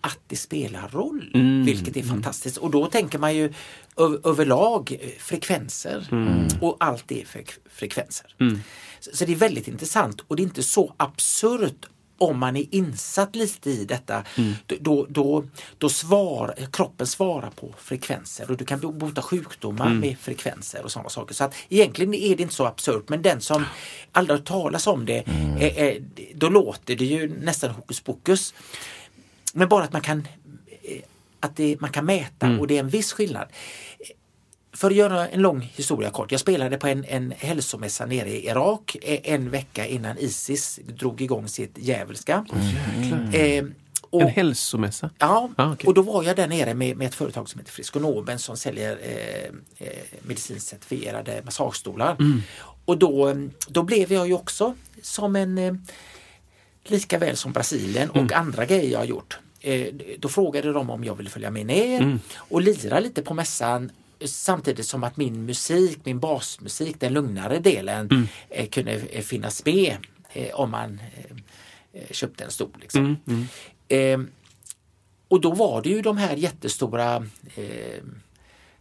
[0.00, 1.30] att det spelar roll,
[1.64, 2.56] vilket är fantastiskt.
[2.56, 3.52] Och då tänker man ju
[3.96, 6.06] ö- överlag eh, frekvenser
[6.60, 8.34] och allt är fre- frekvenser.
[9.00, 11.86] Så, så det är väldigt intressant och det är inte så absurt
[12.18, 14.22] om man är insatt lite i detta,
[14.66, 15.44] då, då, då,
[15.78, 20.92] då svar, kroppen svarar på frekvenser och du kan bo- bota sjukdomar med frekvenser och
[20.92, 21.34] sådana saker.
[21.34, 23.64] Så att egentligen är det inte så absurt men den som
[24.12, 25.18] aldrig har talas om det,
[25.60, 26.02] eh, eh,
[26.34, 28.54] då låter det ju nästan hokus pokus.
[29.52, 30.28] Men bara att man kan,
[30.82, 30.98] eh,
[31.40, 33.48] att det, man kan mäta och det är en viss skillnad.
[34.76, 36.32] För att göra en lång historia kort.
[36.32, 41.20] Jag spelade på en, en hälsomässa nere i Irak eh, en vecka innan Isis drog
[41.20, 42.46] igång sitt djävulska.
[43.32, 43.64] Eh,
[44.10, 45.10] och, En hälsomässa?
[45.18, 45.86] Ja, Ah, okej.
[45.86, 48.98] och då var jag där nere med, med ett företag som heter Friskonomen som säljer
[49.02, 52.16] eh, eh, medicinskt certifierade massagestolar.
[52.20, 52.42] Mm.
[52.84, 53.34] Och då,
[53.68, 55.74] då blev jag ju också som en, eh,
[56.84, 58.30] lika väl som Brasilien och Mm.
[58.34, 59.38] andra grejer jag har gjort.
[59.60, 59.86] Eh,
[60.18, 62.20] då frågade de om jag ville följa med ner Mm.
[62.36, 63.90] och lira lite på mässan
[64.24, 68.26] samtidigt som att min musik, min basmusik, den lugnare delen Mm.
[68.50, 69.96] eh, kunde eh, finnas med
[70.32, 71.36] eh, om man eh,
[72.02, 72.70] eh, köpte en stol.
[72.80, 73.16] Liksom.
[73.26, 73.46] Mm,
[73.88, 74.20] Eh,
[75.28, 77.26] och då var det ju de här jättestora
[77.56, 78.02] eh,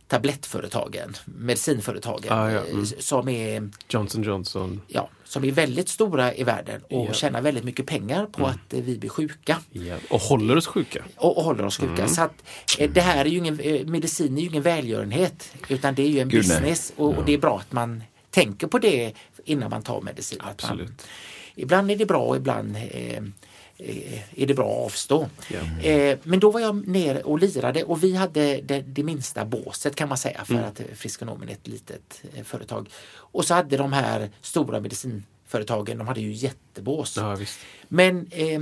[0.08, 2.86] tablettföretagen, medicinföretagen Ah, ja, eh, mm.
[2.86, 4.82] som, är, Johnson Johnson.
[4.88, 7.02] ja, som är väldigt stora i världen och Ja.
[7.02, 7.14] Mm.
[7.14, 9.96] tjänar väldigt mycket pengar på att eh, vi blir sjuka Ja.
[10.10, 11.04] Och håller oss sjuka.
[11.16, 12.08] och, och håller oss sjuka.
[12.08, 12.44] Så att,
[12.80, 16.10] eh, det här är ju ingen, eh, medicin är ju ingen välgörenhet utan det är
[16.10, 19.14] ju en Gud, business och, och det är bra att man tänker på det
[19.46, 20.40] innan man tar medicin.
[20.42, 21.08] Att Man, Absolut.
[21.56, 23.24] ibland är det bra och ibland eh, eh,
[23.78, 25.30] är det bra att avstå.
[25.84, 29.96] Eh, men då var jag nere och lirade och vi hade det, det minsta båset
[29.96, 30.66] kan man säga för Mm.
[30.66, 32.90] att eh, Friskonomen är ett litet eh, företag.
[33.14, 37.18] Och så hade de här stora medicinföretagen, de hade ju jättebås.
[37.18, 37.38] Ja.
[37.88, 38.62] Men eh,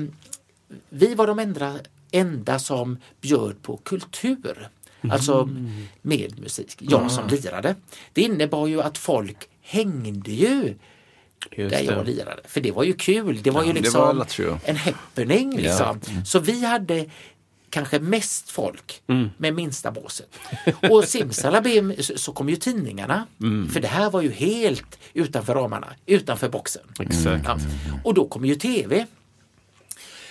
[0.90, 1.80] vi var de enda,
[2.12, 4.70] enda som bjöd på kultur.
[5.10, 5.50] Alltså
[6.02, 6.76] med musik.
[6.80, 7.76] Jag som lirade.
[8.14, 10.76] Det innebar ju att folk hängde ju
[11.52, 12.12] Just där jag det.
[12.12, 12.42] lirade.
[12.48, 13.40] För det var ju kul.
[13.44, 15.58] Det var Ja, ju det liksom var en happening.
[15.58, 16.00] Liksom.
[16.26, 17.06] Så vi hade
[17.70, 19.30] kanske mest folk Mm.
[19.38, 20.30] med minsta båset.
[20.90, 23.28] Och simsalabim så, kom ju tidningarna.
[23.42, 23.70] Mm.
[23.70, 26.84] För det här var ju helt utanför ramarna, utanför boxen.
[27.00, 27.46] Exakt.
[27.46, 27.58] Ja.
[28.04, 29.06] Och då kom ju tv.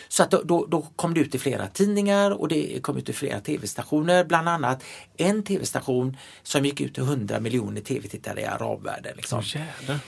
[0.08, 3.08] Så att då, då, då kom det ut i flera tidningar och det kom ut
[3.08, 4.24] i flera tv-stationer.
[4.24, 4.84] Bland annat
[5.16, 9.12] en tv-station som gick ut till 100 miljoner tv-tittare i arabvärlden.
[9.16, 9.42] Liksom.
[9.44, 9.98] Jävlar.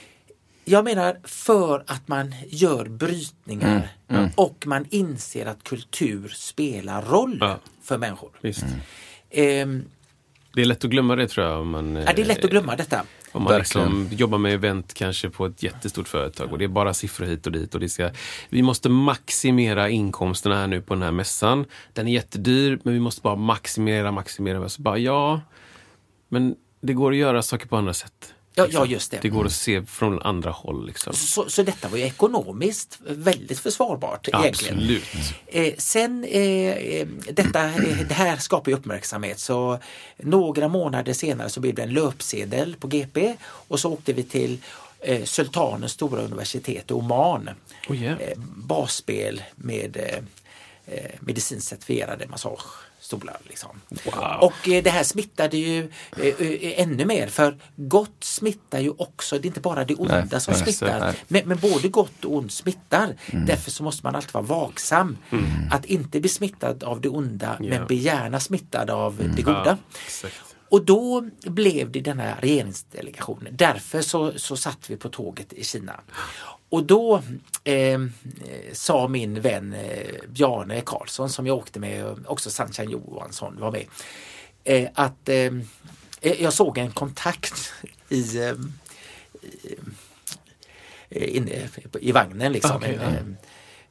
[0.65, 7.37] Jag menar för att man gör brytningar Mm, och man inser att kultur spelar roll
[7.41, 7.59] Ja.
[7.83, 8.29] för människor.
[8.41, 8.65] Visst.
[9.29, 9.83] Ehm,
[10.55, 11.61] Det är lätt att glömma det tror jag.
[11.61, 13.03] Om man, ja, det är lätt att glömma detta.
[13.31, 13.99] Om man Verkligen.
[14.01, 17.45] liksom jobbar med event kanske på ett jättestort företag och det är bara siffror hit
[17.45, 17.73] och dit.
[17.73, 18.09] Och det ska,
[18.49, 21.65] vi måste maximera inkomsterna här nu på den här mässan.
[21.93, 24.69] Den är jättedyr men vi måste bara maximera, maximera.
[24.69, 25.41] Så bara, ja,
[26.29, 28.33] men det går att göra saker på andra sätt.
[28.55, 29.19] Ja, ja just det.
[29.21, 30.87] Det går att se från andra håll.
[30.87, 31.13] Liksom.
[31.13, 34.75] Så, så detta var ju ekonomiskt väldigt försvarbart egentligen.
[34.75, 35.03] Absolut.
[35.47, 39.79] Eh, sen, eh, eh, detta, eh, det här skapar ju uppmärksamhet så
[40.17, 44.57] några månader senare så blev det en löpsedel på GP och så åkte vi till
[44.99, 47.49] eh, Sultanens stora universitet i Oman.
[47.89, 48.21] Oh, yeah.
[48.21, 49.97] eh, basspel med
[50.87, 53.37] eh, medicinskt certifierade massagestolar.
[53.43, 53.81] Liksom.
[54.05, 54.37] Wow.
[54.41, 59.45] Och eh, det här smittade ju eh, ännu mer för gott smittar ju också, det
[59.45, 61.15] är inte bara det onda Nej, som nej, smittar.
[61.27, 63.15] Men, men både gott och ont smittar.
[63.31, 65.17] Därför så måste man alltid vara vaksam.
[65.71, 67.65] Att inte bli smittad av det onda Ja.
[67.69, 69.77] men bli gärna smittad av det goda.
[70.05, 70.35] exakt.
[70.69, 73.55] Och då blev det den här regeringsdelegationen.
[73.55, 75.99] Därför så, så satt vi på tåget i Kina.
[76.69, 77.21] Och då
[77.63, 77.99] eh,
[78.73, 83.71] sa min vän eh, Bjarne Karlsson som jag åkte med, och också Sunshine Johansson var
[83.71, 83.85] med,
[84.63, 85.51] eh, att eh,
[86.21, 87.73] jag såg en kontakt
[88.09, 88.53] i, eh,
[91.09, 92.75] i, inne i vagnen liksom.
[92.75, 93.09] Okej, ja.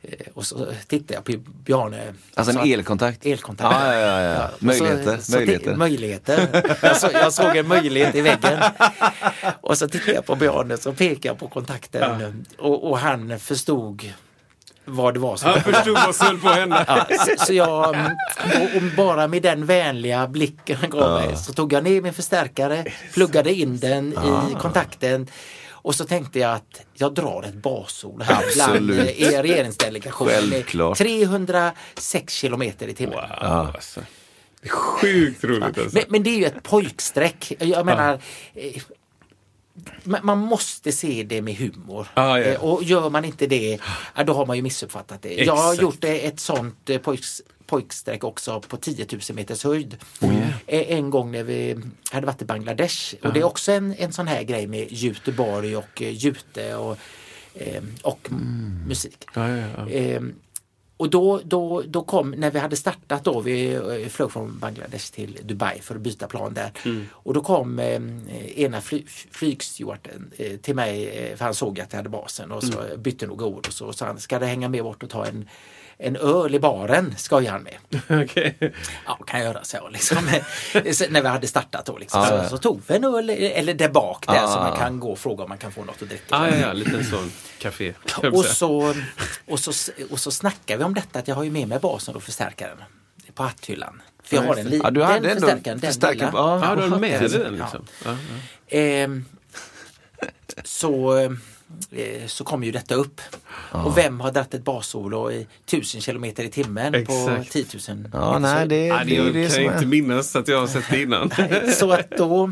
[0.08, 1.32] Eh, och så tittade jag på
[1.64, 2.14] Bjarne.
[2.34, 3.26] Alltså Så en elkontakt?
[3.26, 3.76] Elkontakt.
[3.80, 4.48] Ja, ja, ja, ja.
[4.56, 5.72] och Möjligheter, Så, möjligheter.
[5.72, 6.62] Så, möjligheter.
[6.82, 8.58] Jag, så, jag såg en möjlighet i väggen.
[9.60, 14.12] Och så tittade jag på Bjarne så pekade jag på kontakten och, och han förstod
[14.84, 16.84] vad det var som Han förstod vad som höll på att hända.
[16.88, 21.52] Ja, så, så jag, och, och bara med den vänliga blicken han gav mig så
[21.52, 25.26] tog jag ner min förstärkare, pluggade in den i kontakten
[25.84, 28.98] och så tänkte jag att jag drar ett bassol här bland Absolut.
[29.20, 30.26] eh, er regeringsdelegation.
[30.28, 30.98] med Självklart.
[30.98, 33.14] 306 kilometer i timmen.
[33.18, 34.00] Wow, alltså.
[34.68, 35.90] Sjukt roligt alltså.
[35.92, 37.52] Men, men det är ju ett pojkstreck.
[37.58, 38.20] Jag menar,
[38.54, 38.82] eh,
[40.04, 42.06] ma- man måste se det med humor.
[42.14, 42.44] Ja, ja.
[42.44, 43.78] Eh, Och gör man inte det,
[44.26, 45.34] då har man ju missuppfattat det.
[45.34, 45.82] Jag har Exakt.
[45.82, 49.96] gjort ett sånt pojks, pojkstreck också på 10 000 meters höjd.
[50.20, 51.76] Oh, Eh, En gång när vi
[52.10, 53.14] hade varit i Bangladesh.
[53.22, 56.96] Och det är också en, en sån här grej med Göteborg och eh, Jute och,
[57.54, 58.28] eh, och
[58.86, 59.24] musik.
[59.34, 60.20] Ja, ja, ja.
[61.04, 65.12] Och då, då, då kom, när vi hade startat då, vi eh, flög från Bangladesh
[65.12, 66.72] till Dubai för att byta plan där.
[67.10, 68.00] Och då kom eh,
[68.60, 72.64] ena fly, flygstewarden eh, till mig, eh, för han såg att jag hade basen och
[72.64, 75.26] så bytte några ord och så sa han, ska du hänga med bort och ta
[75.26, 75.48] en,
[75.98, 77.76] en öl i baren, skojar han med.
[78.24, 78.72] Okej.
[79.06, 80.18] Ja, kan jag göra så liksom.
[81.10, 82.20] När vi hade startat då liksom.
[82.20, 82.42] Ja.
[82.44, 84.48] Så, så tog vi en öl, eller där bak där, Ja.
[84.48, 86.36] så man kan gå och fråga om man kan få något att dricka.
[86.36, 87.92] Ah, ja, ja, lite sån café.
[88.32, 88.94] Och så,
[89.46, 92.16] och, så, och så snackar vi om detta att jag har ju med mig basen
[92.16, 92.78] och förstärkaren
[93.34, 94.02] på hatthyllan.
[94.22, 96.30] För jag Ja, har en liten Ja, du hade ändå förstärkaren, den förstärkare lilla.
[96.30, 96.60] på- ja.
[96.68, 97.86] Ja, du har med dig den liksom.
[98.04, 98.16] Ja,
[98.68, 98.76] ja.
[98.78, 99.24] Ehm,
[100.64, 101.16] så,
[101.90, 103.20] eh, så kom ju detta upp.
[103.70, 107.52] Och vem har dratt ett bassolo i 1000 kilometer i timmen på Exakt.
[107.52, 109.76] 10 000 Ja, nej, det, Ja, det, det, är det kan jag är.
[109.76, 111.30] inte minnas att jag har sett det innan.
[111.74, 112.50] Så att då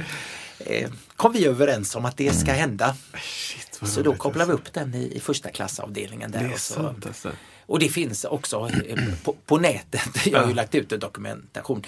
[0.58, 2.96] eh, kom vi överens om att det ska hända.
[3.22, 4.68] Shit, Så då kopplar vi alltså.
[4.68, 6.38] upp den i, i första klassavdelningen där.
[6.40, 7.30] Det är och så, sant alltså.
[7.72, 10.26] Och det finns också eh, på, på nätet.
[10.26, 11.82] Jag har ju lagt ut en dokumentation.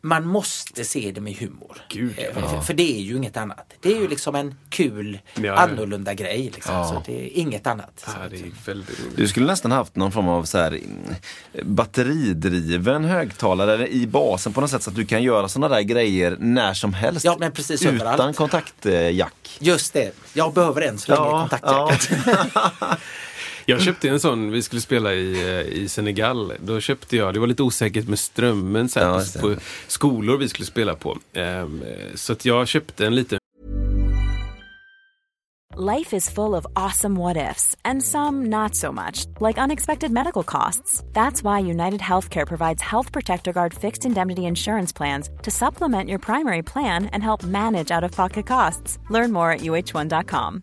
[0.00, 1.76] Man måste se det med humor.
[1.88, 2.22] Gud, ja.
[2.24, 3.72] Eh, för, för det är ju inget annat.
[3.80, 5.54] Det är ju liksom en kul, Ja, ja.
[5.54, 6.50] annorlunda grej.
[6.54, 6.74] Liksom.
[6.74, 6.84] Ja.
[6.88, 8.06] Så det är inget annat.
[8.16, 8.28] Är
[8.66, 9.16] väldigt roligt.
[9.16, 11.14] Du skulle nästan haft någon form av så här, mm,
[11.62, 16.36] batteridriven högtalare i basen på något sätt så att du kan göra sådana där grejer
[16.40, 17.24] när som helst.
[17.24, 18.36] Ja, men precis utan överallt.
[18.36, 19.56] kontaktjack.
[19.60, 22.98] Just det, jag behöver än så länge Ja, kontaktjackat.
[23.68, 26.52] Jag köpte en sån, vi skulle spela i, eh, i Senegal.
[26.60, 30.48] Då köpte jag, det var lite osäkert med strömmen så här, Ja, på, skolor vi
[30.48, 31.18] skulle spela på.
[31.32, 33.38] Ehm, eh, så att jag köpte en liten
[35.78, 40.42] Life is full of awesome what ifs, and some not so much, like unexpected medical
[40.42, 41.04] costs.
[41.12, 46.18] That's why United Healthcare provides Health Protector Guard fixed indemnity insurance plans to supplement your
[46.18, 48.98] primary plan and help manage out of pocket costs.
[49.10, 50.62] Learn more at uh1.com.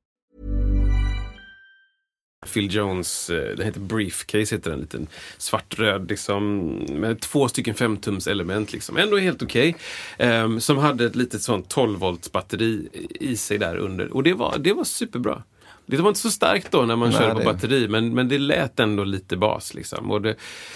[2.47, 7.75] Phil Jones, eh, den heter Briefcase, heter den, en liten svartröd liksom, med två stycken
[7.75, 8.97] 5-tums element liksom.
[8.97, 9.75] Ändå helt okej.
[10.17, 14.13] Ehm, som hade ett litet sånt 12 volts batteri i sig där under.
[14.13, 15.43] Och det var, det var superbra.
[15.85, 18.27] Det var inte så starkt då när man Nej, körde på det- batteri, men, men
[18.29, 19.73] det lät ändå lite bas.
[19.73, 20.11] Liksom.
[20.11, 20.35] Och det,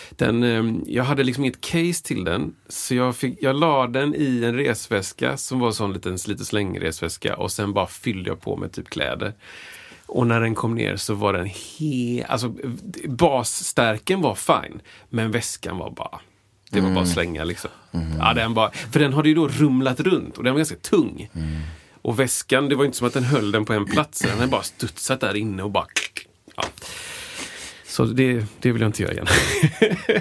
[0.09, 4.15] den, ehm, jag hade liksom inget case till den, så jag, fick, jag la den
[4.15, 8.29] i en resväska som var en sån liten slit och släng-resväska och sen bara fyllde
[8.29, 9.33] jag på med typ kläder.
[10.05, 12.25] Och när den kom ner så var den he...
[12.27, 12.53] Alltså
[13.07, 16.19] basstärken var fine, men väskan var bara...
[16.69, 17.69] Det var bara att slänga liksom.
[18.19, 21.29] Ja, den bara, för den hade ju då rumlat runt och den var ganska tung.
[22.01, 24.19] Och väskan, det var inte som att den höll den på en plats.
[24.19, 25.85] Den hade bara studsat där inne och bara...
[26.55, 26.63] Ja.
[27.87, 29.27] Så det, det vill jag inte göra igen.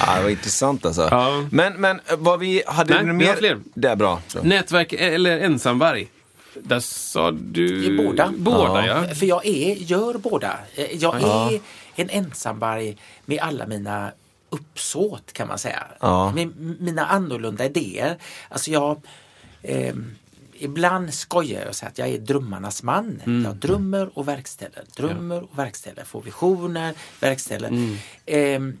[0.00, 1.08] Ja, det var intressant alltså.
[1.10, 1.44] Ja.
[1.50, 3.38] Men, men vad vi hade Nej, du vi har mer?
[3.38, 3.58] fler.
[3.74, 4.22] Det är bra.
[4.32, 4.42] bra.
[4.42, 6.08] Nätverk eller ensamvarg?
[6.54, 7.96] Där sa du...
[7.96, 8.32] Båda.
[8.36, 9.14] Båda, ja.
[9.14, 10.58] För jag är, gör båda.
[10.74, 11.60] Eh, Jag är
[11.94, 14.12] en ensamvarg med alla mina
[14.50, 15.86] uppsåt kan man säga.
[16.00, 16.32] Ja.
[16.32, 18.18] Med mina annorlunda idéer.
[18.48, 19.00] Alltså jag
[19.62, 19.94] eh,
[20.62, 23.22] Ibland skojar jag och säger att jag är drömmarnas man.
[23.26, 23.44] Mm.
[23.44, 27.68] Jag drömmer och verkställer, drömmer och verkställer, får visioner, verkställer.
[27.68, 27.96] Mm.
[28.26, 28.74] Eh,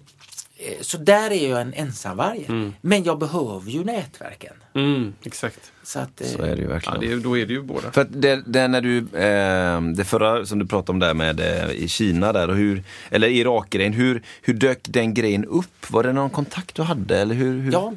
[0.80, 2.72] så där är jag en ensamvarg.
[2.80, 4.52] Men jag behöver ju nätverken.
[4.74, 5.72] Mm, exakt.
[5.82, 7.00] Så, att, eh, Så är det ju Ja, verkligen.
[7.00, 7.92] det, är- då är det ju båda.
[7.92, 11.40] För att det, det när du, eh, det förra som du pratade om där med
[11.40, 15.90] eh, i Kina där och hur, eller Irak-grejen, hur, hur dök den grejen upp?
[15.90, 17.60] Var det någon kontakt du hade eller hur?
[17.60, 17.72] hur?
[17.72, 17.92] Ja,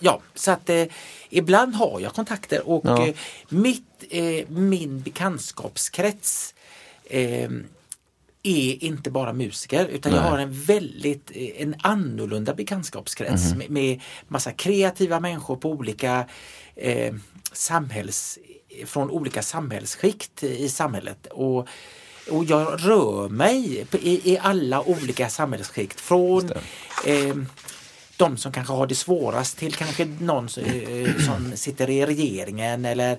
[0.00, 0.84] ja så att eh,
[1.30, 3.06] ibland har jag kontakter och Ja.
[3.06, 3.14] eh,
[3.48, 6.54] mitt, eh, min bekantskapskrets
[7.10, 7.50] eh,
[8.48, 10.30] är inte bara musiker utan jag Nej.
[10.30, 13.58] har en väldigt eh, en annorlunda bekantskapskrets Mhm.
[13.58, 16.24] med, med massa kreativa människor på olika
[16.76, 17.14] eh,
[17.52, 18.38] samhälls
[18.86, 21.26] från olika samhällsskikt i samhället.
[21.26, 21.68] Och,
[22.30, 26.00] och jag rör mig i, i alla olika samhällsskikt.
[26.00, 26.50] Från
[27.06, 27.36] eh,
[28.16, 33.18] de som kanske har det svårast till kanske någon eh, som sitter i regeringen eller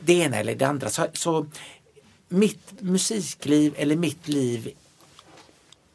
[0.00, 0.90] det ena eller det andra.
[0.90, 1.46] Så, så
[2.28, 4.70] mitt musikliv eller mitt liv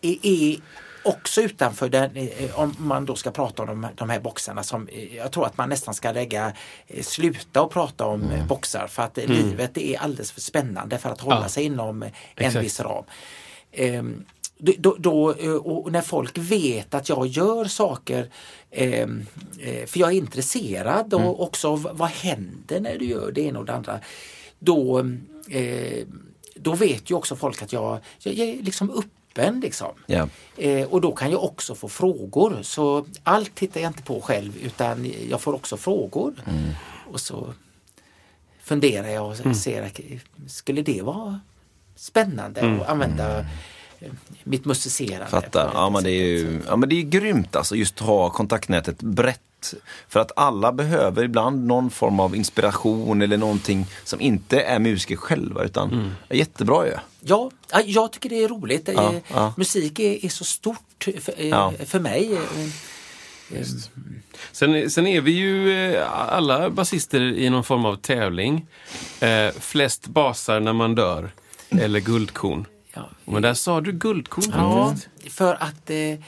[0.01, 0.59] är, är
[1.03, 4.88] också utanför den, eh, om man då ska prata om de, de här boxarna som
[4.88, 6.53] eh, jag tror att man nästan ska lägga,
[6.88, 8.47] eh, sluta och prata om mm.
[8.47, 9.32] boxar för att mm.
[9.32, 11.49] livet är alldeles för spännande för att hålla ja.
[11.49, 12.65] sig inom en Exakt.
[12.65, 13.03] viss ram.
[13.71, 14.25] Ehm,
[14.57, 18.30] då, då, och när folk vet att jag gör saker
[18.71, 19.25] ehm,
[19.88, 21.36] för jag är intresserad och mm.
[21.36, 23.99] också vad händer när du gör det ena och det andra.
[24.60, 25.05] Då,
[26.55, 29.60] då vet ju också folk att jag, jag är liksom öppen.
[29.60, 29.91] Liksom.
[30.07, 30.30] Yeah.
[30.57, 32.60] Eh, och då kan jag också få frågor.
[32.62, 36.34] Så allt tittar jag inte på själv utan jag får också frågor.
[36.47, 36.72] Mm.
[37.12, 37.53] Och så
[38.62, 39.53] funderar jag och mm.
[39.53, 39.91] ser,
[40.47, 41.39] skulle det vara
[41.95, 42.82] spännande mm.
[42.82, 44.12] att använda eh,
[44.43, 45.28] mitt musicerande.
[45.28, 45.72] Fattar.
[45.74, 49.01] Ja men, det är ju, ja men det är grymt alltså just att ha kontaktnätet
[49.01, 49.41] brett
[50.07, 55.16] för att alla behöver ibland någon form av inspiration eller någonting som inte är musiker
[55.16, 56.12] själva utan mm.
[56.30, 56.93] är jättebra ju.
[57.22, 57.51] Ja,
[57.86, 58.89] jag tycker det är roligt.
[58.95, 59.53] Ja, ja.
[59.57, 61.74] Musik är, är, så stort för, ja.
[61.86, 62.39] för mig.
[64.51, 68.68] Sen, sen, är vi ju eh, alla basister i någon form av tävling.
[69.20, 71.32] Eh, flest basar när man dör.
[71.70, 72.66] Eller guldkorn.
[72.93, 73.10] Ja.
[73.26, 74.95] Men där sa du guldkorn Ja,
[75.30, 76.20] för att eh,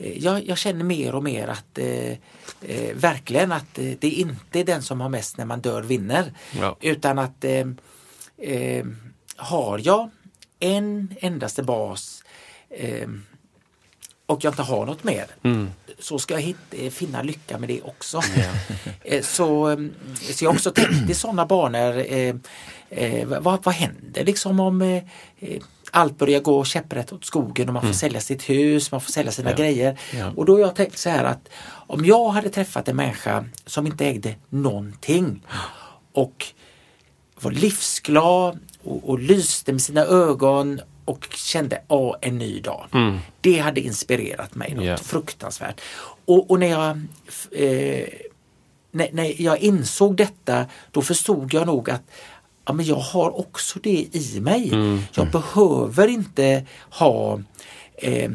[0.00, 2.10] jag, jag, känner mer och mer att eh,
[2.60, 6.32] eh, verkligen att eh, det inte är den som har mest när man dör vinner.
[6.60, 6.76] Ja.
[6.80, 7.66] Utan att eh,
[8.38, 8.84] eh
[9.36, 10.10] har jag
[10.60, 12.24] en endaste bas
[12.70, 13.08] eh,
[14.26, 15.70] och jag inte har något mer mm.
[15.98, 18.20] så ska jag hitta, finna lycka med det också.
[18.36, 19.22] Ja.
[19.22, 19.76] så,
[20.20, 22.04] så jag också tänkt i sådana banor.
[23.40, 25.00] vad, vad händer liksom om
[25.90, 27.94] allt börjar gå käpprätt åt skogen och man får mm.
[27.94, 29.56] sälja sitt hus, man får sälja sina ja.
[29.56, 29.98] grejer.
[30.14, 30.32] Ja.
[30.36, 33.86] Och då har jag tänkt så här att om jag hade träffat en människa som
[33.86, 35.42] inte ägde någonting
[36.12, 36.46] och
[37.40, 42.86] var livsglad och, och lyste med sina ögon och kände åh, en ny dag.
[42.92, 43.18] Mm.
[43.40, 45.00] Det hade inspirerat mig något yeah.
[45.00, 45.80] fruktansvärt.
[46.24, 46.88] Och, och när jag
[47.52, 48.08] eh,
[48.90, 52.02] när, när, jag insåg detta då förstod jag nog att
[52.70, 54.68] ja, men jag har också det i mig.
[54.72, 55.02] Mm.
[55.14, 55.32] Jag mm.
[55.32, 57.40] behöver inte ha
[57.94, 58.30] eh,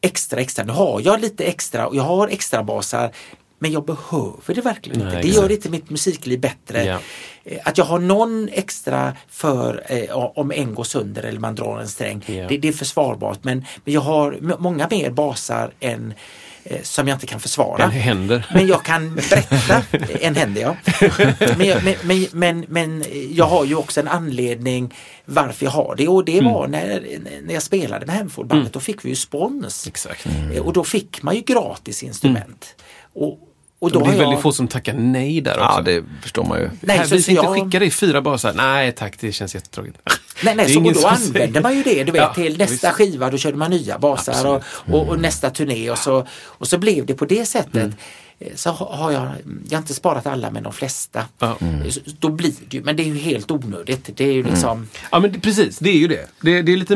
[0.00, 0.64] extra extra.
[0.64, 3.10] Nu har jag lite extra och jag har extra basar
[3.58, 5.28] men jag behöver det verkligen Nej, inte.
[5.28, 6.84] Det gör inte mitt musikliv bättre.
[6.84, 6.98] Ja.
[7.44, 11.78] Eh, att jag har någon extra för eh, om en går sönder eller man drar
[11.78, 12.24] en sträng.
[12.26, 12.46] Ja.
[12.48, 16.14] Det, det, är försvarbart men, men jag har många mer basar än
[16.82, 17.84] som jag inte kan försvara.
[17.84, 18.46] En händer.
[18.54, 19.82] Men jag kan berätta,
[20.20, 20.76] en händer ja.
[21.58, 24.94] Men, jag, men, men, men, jag har ju också en anledning
[25.24, 26.70] varför jag har det och det var mm.
[26.70, 28.72] när, när jag spelade med Hemfordbandet, mm.
[28.72, 29.86] då fick vi ju spons.
[29.86, 30.26] Exakt.
[30.26, 30.62] Mm.
[30.62, 32.74] Och då fick man ju gratis instrument.
[33.16, 33.28] Mm.
[33.28, 33.38] Och,
[33.80, 34.42] och då det är väldigt jag...
[34.42, 35.62] få som tackar nej där också.
[35.62, 36.70] Ja, det förstår man ju.
[36.80, 37.54] Nej, här, vi tänkte jag...
[37.54, 38.52] skicka dig fyra basar.
[38.52, 39.98] Nej tack, det känns jättetråkigt.
[40.44, 42.04] Nej, nej, så, och då använder man ju det.
[42.04, 42.86] Du vet, ja, till nästa visst.
[42.86, 44.62] skiva då körde man nya basar och,
[44.94, 47.74] och, och, nästa turné och så, och så blev det på det sättet.
[47.74, 47.94] Mm.
[48.42, 49.22] Eh, så har jag,
[49.68, 51.24] jag har inte sparat alla men de flesta.
[51.60, 51.90] Mm.
[52.18, 54.10] Då blir det ju, men det är ju helt onödigt.
[54.16, 54.70] Det är ju liksom...
[54.70, 54.88] Mm.
[55.10, 56.26] Ja men precis, det är ju det.
[56.40, 56.94] Det, det är, lite,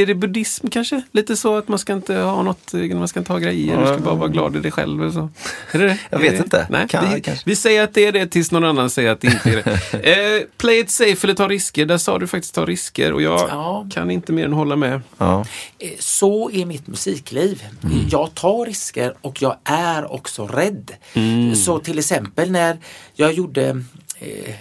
[0.00, 1.02] är det buddhism kanske?
[1.12, 3.80] Lite så att man ska inte ha något, man ska inte ha grejer, ja.
[3.80, 5.02] du ska bara vara glad i dig själv.
[5.02, 5.30] Och så.
[5.72, 5.98] Är det det?
[6.10, 6.66] Jag vet inte.
[6.70, 9.26] Nej, kan, vi, vi, säger att det är det tills någon annan säger att det
[9.26, 10.40] inte är det.
[10.40, 11.86] eh, play it safe eller ta risker.
[11.86, 13.86] Där sa du faktiskt ta risker och jag ja.
[13.94, 15.00] kan inte mer än hålla med.
[15.18, 15.44] Ja.
[15.78, 17.64] Eh, så är mitt musikliv.
[17.84, 18.08] Mm.
[18.10, 20.92] Jag tar risker och jag är också rädd bredd.
[21.14, 21.56] Mm.
[21.56, 22.78] Så till exempel när
[23.14, 23.82] jag gjorde
[24.18, 24.54] eh,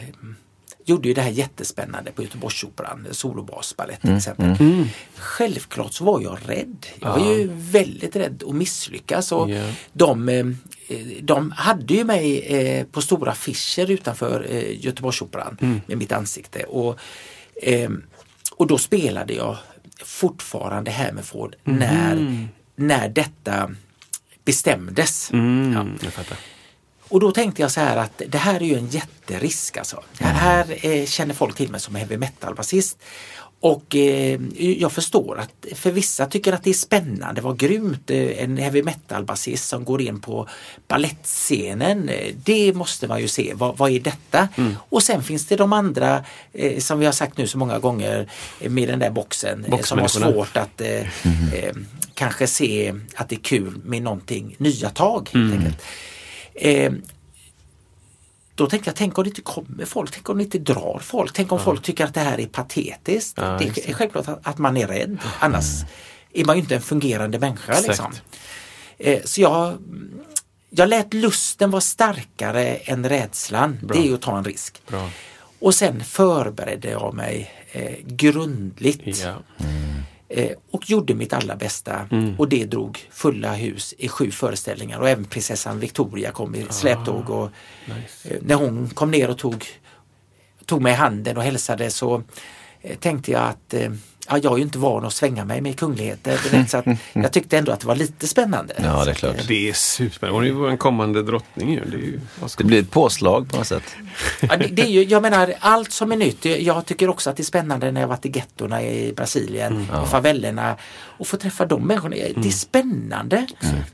[0.86, 4.18] gjorde ju det här jättespännande på Göteborgsoperan, solobasbalett till mm.
[4.18, 4.45] exempel.
[4.45, 4.74] Mm.
[4.74, 4.88] mm.
[5.16, 6.86] Självklart så var jag rädd.
[6.99, 9.32] Jag var ju väldigt rädd att misslyckas.
[9.32, 9.74] Och yeah.
[9.93, 10.45] de, eh,
[11.22, 15.82] de hade ju mig eh, på stora affischer utanför eh, Göteborgsoperan mm.
[15.88, 16.64] med mitt ansikte.
[16.64, 16.99] Och,
[18.55, 19.57] och då spelade jag
[20.03, 21.80] fortfarande Hammerford mm.
[21.80, 23.72] när, när detta
[24.50, 25.32] bestämdes.
[25.32, 26.24] Mm, ja.
[27.10, 30.04] Och då tänkte jag så här att det här är ju en jätterisk alltså.
[30.20, 30.36] Mm.
[30.36, 32.97] Här eh, känner folk till mig som heavy metal-basist.
[33.62, 38.43] Och eh, jag förstår att för vissa tycker att det är spännande, vad grymt, eh,
[38.43, 40.47] en heavy metal-basist som går in på
[40.88, 42.12] ballettscenen.
[42.43, 44.47] Det måste man ju se, vad, vad är detta?
[44.55, 44.76] Mm.
[44.89, 48.30] Och sen finns det de andra, eh, som vi har sagt nu så många gånger,
[48.60, 51.86] eh, med den där boxen, eh, som har svårt att mm.
[52.14, 55.30] kanske se att det är kul med någonting, nya tag.
[55.34, 55.74] Mm.
[58.60, 61.34] Då tänkte jag, tänk om det inte kommer folk, tänk om det inte drar folk,
[61.34, 61.64] tänk om ja.
[61.64, 63.38] folk tycker att det här är patetiskt.
[63.38, 65.88] Ja, det är självklart att, att, man är rädd, annars mm.
[66.34, 67.80] är man ju inte en fungerande människa.
[67.80, 68.14] Liksom.
[68.97, 69.78] Eh, så jag
[70.70, 73.80] jag lät lusten vara starkare än rädslan.
[73.82, 74.82] Det är ju att ta en risk.
[74.88, 75.10] Bra.
[75.60, 79.24] Och sen förberedde jag mig eh, grundligt.
[79.24, 79.36] Ja.
[80.32, 82.08] Eh, och gjorde mitt allra bästa.
[82.38, 85.00] Och det drog fulla hus i sju föreställningar.
[85.00, 87.30] Och även prinsessan Victoria kom i släptåg.
[87.30, 87.50] Och,
[88.26, 89.66] eh, när hon kom ner och tog,
[90.66, 92.24] tog mig i handen och hälsade så
[92.82, 93.74] eh, tänkte jag att
[94.30, 97.32] ja, jag är ju inte van att svänga mig med kungligheter direkt, så att jag
[97.32, 98.74] tyckte ändå att det var lite spännande.
[98.78, 99.36] Ja, det är klart.
[99.48, 100.38] Det är superspännande.
[100.38, 101.86] Hon är ju vår kommande drottning ju.
[101.86, 102.20] Det, är ju
[102.58, 103.96] Det blir ett påslag på något sätt.
[104.42, 106.46] Ja, det, det är ju, jag menar allt som är nytt.
[106.46, 110.08] Jag tycker också att det är spännande när jag varit i gettorna i Brasilien, i
[110.08, 112.16] favellerna och få träffa de människorna.
[112.36, 113.48] Det är spännande.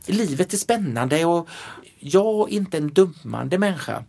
[0.05, 1.47] Livet är spännande och
[1.99, 4.03] jag är inte en dömande människa.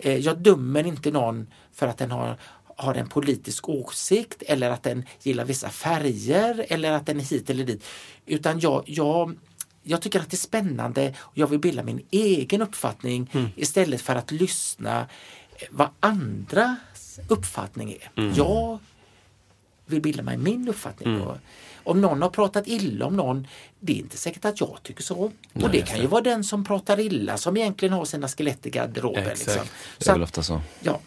[0.00, 2.36] Eh, Jag dömer inte någon för att den har
[2.76, 7.50] har en politisk åsikt eller att den gillar vissa färger eller att den är hit
[7.50, 7.84] eller dit.
[8.26, 9.36] Utan jag, jag,
[9.82, 14.14] jag tycker att det är spännande och jag vill bilda min egen uppfattning istället för
[14.14, 15.06] att lyssna eh,
[15.70, 18.10] vad andras uppfattning är.
[18.36, 18.78] Jag
[19.86, 21.20] vill bilda mig min uppfattning.
[21.20, 21.36] Och
[21.84, 23.46] om någon har pratat illa om någon,
[23.80, 25.32] det är inte säkert att jag tycker så.
[25.54, 28.70] och det kan ju vara den som pratar illa som egentligen har sina skelett i
[28.70, 29.26] garderoben.
[29.26, 29.46] Exakt.
[29.48, 29.66] Liksom.
[29.98, 30.60] Det Så är väl ofta så.
[30.80, 31.00] ja,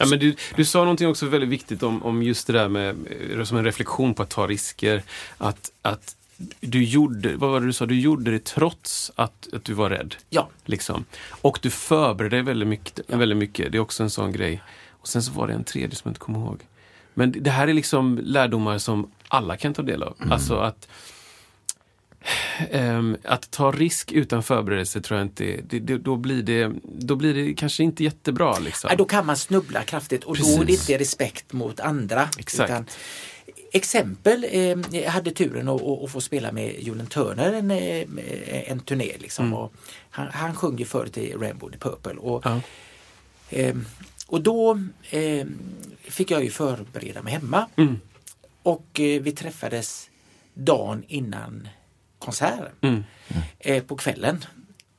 [0.00, 2.96] Ja, men du, du sa någonting också väldigt viktigt om, om just det där med,
[3.30, 5.02] eh, som en reflektion på att ta risker.
[5.38, 6.16] Att, att
[6.60, 9.90] du gjorde, vad var det du sa, du gjorde det trots att, att du var
[9.90, 10.14] rädd.
[10.30, 10.48] ja.
[10.64, 11.04] Liksom.
[11.28, 13.72] Och du förberedde dig väldigt mycket, väldigt mycket.
[13.72, 14.62] Det är också en sån grej.
[14.90, 16.60] Och sen så var det en tredje som jag inte kommer ihåg.
[17.14, 20.16] Men det här är liksom lärdomar som alla kan ta del av.
[20.30, 20.88] Alltså att
[22.70, 27.16] ehm, att ta risk utan förberedelse tror jag inte, det, det, då, blir det, då
[27.16, 28.58] blir det kanske inte jättebra.
[28.58, 28.88] Liksom.
[28.88, 30.90] Nej, Då kan man snubbla kraftigt och då är det Precis.
[30.90, 32.28] inte respekt mot andra.
[32.38, 32.98] Exakt.
[33.72, 38.80] exempel, eh, jag hade turen att, att, få spela med Julen Turner en, eh, en
[38.80, 39.12] turné.
[39.18, 39.72] Liksom, och
[40.10, 42.12] han, han sjöng ju förut i Rainbow the Purple.
[42.14, 42.60] Och, Ja.
[43.50, 43.76] eh,
[44.26, 45.46] och då eh,
[46.02, 47.66] fick jag ju förbereda mig hemma.
[47.76, 48.00] Mm.
[48.62, 50.10] Och eh, vi träffades
[50.54, 51.68] dagen innan
[52.18, 53.04] konserten Mm.
[53.58, 54.44] eh, på kvällen.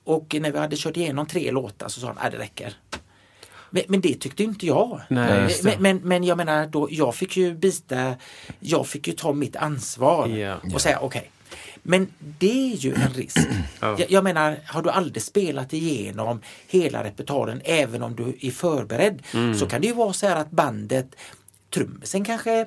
[0.04, 2.74] Och när vi hade kört igenom tre låtar så sa han att det räcker.
[3.70, 5.02] Men, men det tyckte inte jag.
[5.10, 8.16] Nej, men, men, men jag menar, då, jag fick ju bita,
[8.60, 10.58] jag fick ju ta mitt ansvar Ja.
[10.74, 11.32] och säga okej.
[11.84, 13.38] Men det är ju en risk.
[13.80, 13.96] Ja.
[14.00, 19.22] jag, jag menar, har du aldrig spelat igenom hela repertoaren även om du är förberedd
[19.34, 19.56] Mm.
[19.56, 21.16] så kan det ju vara så här att bandet,
[21.74, 22.66] trummisen kanske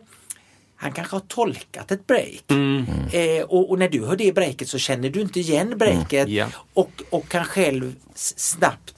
[0.83, 2.45] han kanske har tolkat ett break.
[2.49, 2.85] Mm.
[3.13, 6.35] Eh, och, och när du hör det breaket så känner du inte igen breaket Mm.
[6.37, 6.47] Ja.
[6.75, 8.95] och, och kan själv snabbt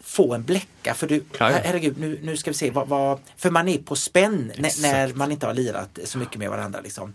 [0.00, 0.94] få en bläcka.
[0.94, 1.46] För du, Ja, ja.
[1.48, 2.70] her- herregud, nu, nu ska vi se.
[2.70, 6.36] Vad, vad, för man är på spänn när, när man inte har lirat så mycket
[6.36, 6.80] med varandra.
[6.80, 7.14] Liksom.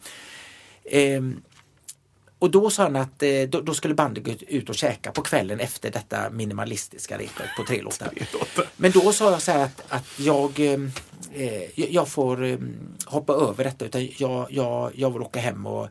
[0.91, 1.41] Ehm,
[2.39, 5.21] och då sa han att eh, då, då skulle bandet gå ut och käka på
[5.21, 8.09] kvällen efter detta minimalistiska repet på tre låtar.
[8.77, 10.59] Men då sa jag så här att, att jag,
[11.33, 12.57] eh, jag- får eh,
[13.05, 15.65] hoppa över detta utan jag, jag, jag vill åka hem.
[15.65, 15.87] Och,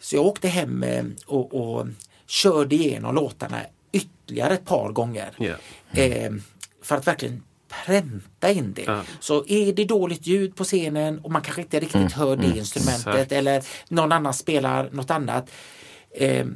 [0.00, 1.86] så jag åkte hem eh, och, och
[2.26, 3.60] körde igenom låtarna
[3.92, 5.30] ytterligare ett par gånger.
[5.38, 5.54] Ja.
[6.02, 6.32] Eh,
[6.82, 7.42] för att verkligen
[7.86, 8.82] pränta in det.
[8.82, 9.02] Ja.
[9.20, 13.06] Så är det dåligt ljud på scenen och man kanske inte riktigt hör det instrumentet
[13.06, 13.32] Exakt.
[13.32, 15.50] eller någon annan spelar något annat.
[16.10, 16.46] Eh,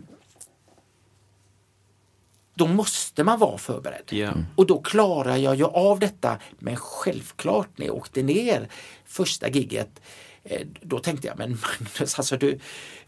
[2.58, 4.04] då måste man vara förberedd.
[4.10, 4.30] Ja.
[4.56, 6.38] Och då klarar jag ju av detta.
[6.58, 8.68] Men självklart när jag åkte ner
[9.06, 10.00] första gigget
[10.44, 12.58] eh, då tänkte jag, men Magnus, alltså du,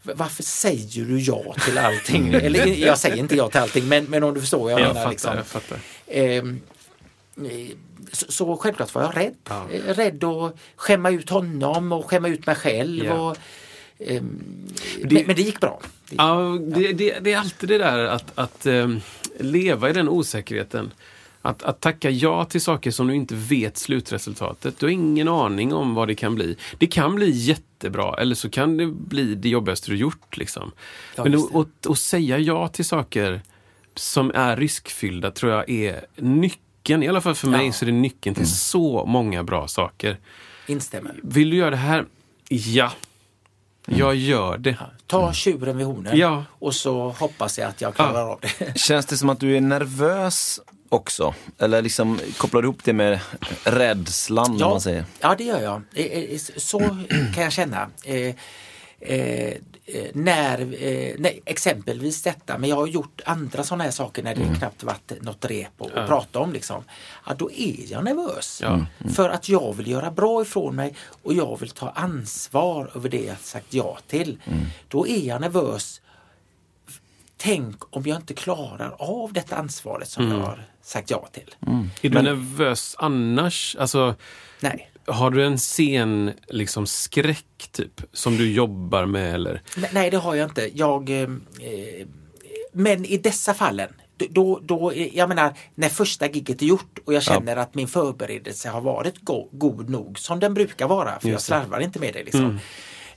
[0.03, 2.33] varför säger du ja till allting?
[2.33, 4.87] Eller jag säger inte ja till allting, men, men om du förstår vad jag, Jag
[4.87, 4.99] menar.
[4.99, 5.35] fattar, liksom.
[5.35, 5.79] jag fattar.
[6.07, 6.61] Ehm,
[7.37, 7.75] eh,
[8.11, 9.35] så, så självklart var jag rädd.
[9.49, 9.65] Ja.
[9.71, 13.05] Eh, Rädd att skämma ut honom och skämma ut mig själv.
[13.05, 13.13] Ja.
[13.29, 13.37] Och,
[13.99, 14.39] ehm,
[15.03, 15.79] Det- men, men det gick bra.
[16.09, 19.01] Det- Ja, det, det, det är alltid det där att, att ehm,
[19.39, 20.93] leva i den osäkerheten.
[21.43, 24.79] Att, att tacka ja till saker som du inte vet slutresultatet.
[24.79, 26.55] Du har ingen aning om vad det kan bli.
[26.77, 30.37] Det kan bli jättebra eller så kan det bli det jobbigaste du gjort.
[30.37, 30.71] Liksom.
[31.15, 31.35] Ja, Men
[31.89, 33.41] att, säga ja till saker
[33.95, 37.03] som är riskfyllda tror jag är nyckeln.
[37.03, 37.73] I alla fall för mig Ja.
[37.73, 40.17] så är det nyckeln till så många bra saker.
[40.67, 41.15] Instämmer.
[41.23, 42.05] Vill du göra det här?
[42.49, 42.91] Ja,
[43.97, 44.77] jag gör det.
[45.07, 46.43] Ta tjuren vid hornen Ja.
[46.59, 48.31] och så hoppas jag att jag klarar Ja.
[48.31, 48.79] av det.
[48.79, 51.33] Känns det som att du är nervös också?
[51.59, 53.19] Eller liksom kopplar du ihop det med
[53.63, 55.05] rädslan, om man säger?
[55.19, 55.81] ja, det gör jag.
[55.93, 56.79] Eh, eh, Så
[57.35, 57.87] kan jag känna.
[59.01, 59.53] Eh, eh,
[59.85, 64.35] eh, när, eh, nej, exempelvis detta, men jag har gjort andra sådana här saker när
[64.35, 64.55] det Mm.
[64.55, 66.53] knappt varit något rep att att prata om.
[66.53, 66.83] Liksom.
[67.27, 68.59] Ja, då är jag nervös.
[68.63, 68.85] Ja.
[69.15, 73.23] För att jag vill göra bra ifrån mig och jag vill ta ansvar över det
[73.23, 74.37] jag sagt ja till.
[74.87, 76.01] Då är jag nervös
[77.37, 81.55] tänk om jag inte klarar av detta ansvaret som jag har sagt ja till.
[82.01, 83.75] Är du nervös annars?
[83.79, 84.15] Alltså,
[84.59, 84.90] Nej.
[85.05, 89.61] Har du en scen liksom skräck typ som du jobbar med eller?
[89.93, 90.69] Nej, det har jag inte.
[90.73, 92.07] Jag, eh, eh,
[92.73, 93.89] men i dessa fallen,
[94.29, 97.87] då, då, eh, jag menar, när första gigget är gjort och jag känner att min
[97.87, 102.13] förberedelse har varit go god nog som den brukar vara, för jag slarvar inte med
[102.13, 102.23] det.
[102.23, 102.59] Liksom.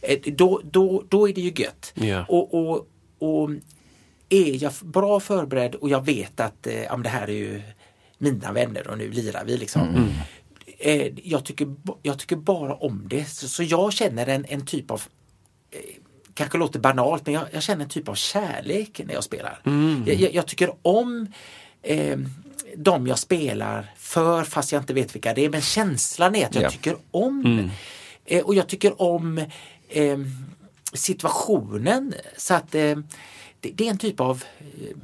[0.01, 1.93] Eh, Då, då, då är det ju gött.
[1.95, 2.25] Ja.
[2.29, 3.51] Och, och, och
[4.29, 7.63] är jag bra förberedd och jag vet att eh, ja, det här är ju
[8.19, 10.11] mina vänner och nu lirar vi liksom.
[10.87, 13.25] Eh, jag, tycker, jag tycker bara om det.
[13.25, 15.03] Så, så jag känner en, en typ av
[15.71, 15.79] eh,
[16.35, 19.61] kanske låter banalt, men jag, jag känner en typ av kärlek när jag spelar.
[20.07, 21.27] Jag, jag, jag tycker om
[21.83, 22.19] eh,
[22.77, 25.51] de jag spelar för, fast jag inte vet vilka det är.
[25.51, 26.71] Men känslan är att jag Ja.
[26.71, 27.71] tycker om.
[28.25, 29.39] Eh, och jag tycker om
[29.89, 30.19] eh,
[30.93, 32.15] situationen.
[32.37, 32.97] Så att eh,
[33.61, 34.97] det, det är en typ av eh,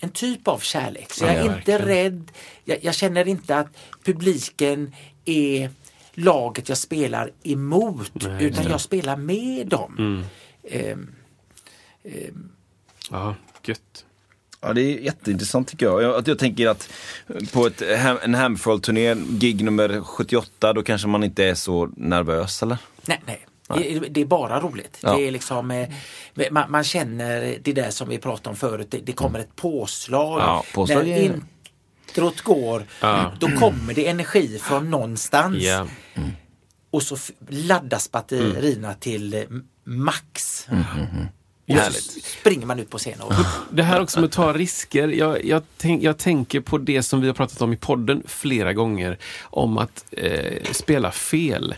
[0.00, 1.12] en typ av kärlek.
[1.12, 1.88] Så Ja, jag är ja, inte verkligen.
[2.12, 2.30] rädd.
[2.64, 3.68] Jag, jag känner inte att
[4.04, 4.94] publiken
[5.26, 5.70] är
[6.14, 10.24] laget jag spelar emot utan jag spelar med dem.
[10.70, 11.10] Ehm,
[13.10, 14.04] Ja, gött.
[14.60, 16.02] Ja, det är jätteintressant tycker jag.
[16.02, 16.88] Jag, att jag tänker att
[17.52, 17.82] på ett,
[18.22, 22.78] en Hamfroll-turné, gig nummer 78, då kanske man inte är så nervös eller?
[23.06, 23.46] Nej, nej.
[23.68, 24.98] Det- Det är bara roligt.
[25.00, 25.16] Ja.
[25.16, 25.88] Det är liksom, eh,
[26.50, 28.86] man, man känner det där som vi pratade om förut.
[28.90, 30.40] Det, det kommer ett påslag.
[30.40, 31.40] Ja, påslag När är-
[32.16, 33.32] introt går, Ja.
[33.40, 35.56] då kommer det energi från någonstans.
[35.62, 35.86] Ja.
[36.90, 37.16] Och så
[37.48, 39.40] laddas batterierna till eh,
[39.84, 40.66] max.
[41.68, 42.24] Och så Härligt.
[42.24, 43.20] springer man ut på scenen.
[43.20, 43.32] Och,
[43.70, 45.08] Det här också med att ta risker.
[45.08, 48.72] Jag, jag, tänk, jag tänker på det som vi har pratat om i podden flera
[48.72, 49.18] gånger.
[49.42, 51.74] Om att eh, spela fel.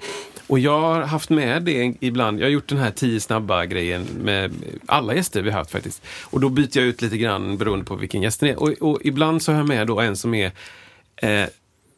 [0.49, 2.41] Och jag har haft med det ibland.
[2.41, 4.53] Jag har gjort den här tio snabba grejen med
[4.87, 6.03] alla gäster vi har haft faktiskt.
[6.25, 8.63] Och då byter jag ut lite grann beroende på vilken gäst det är.
[8.63, 10.53] Och, och ibland så har jag med då en som är
[11.17, 11.47] eh,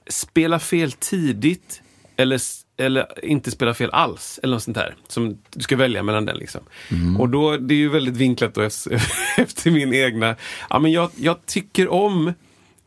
[0.09, 1.83] spela fel tidigt
[2.17, 2.41] eller,
[2.77, 4.41] eller inte spela fel alls.
[4.43, 4.95] Eller något sånt där.
[5.09, 6.37] Som du ska välja mellan den.
[6.37, 6.61] Liksom.
[7.19, 8.63] Och då, det är ju väldigt vinklat då
[9.37, 10.37] efter min egna...
[10.71, 12.33] Ja, men jag, jag tycker om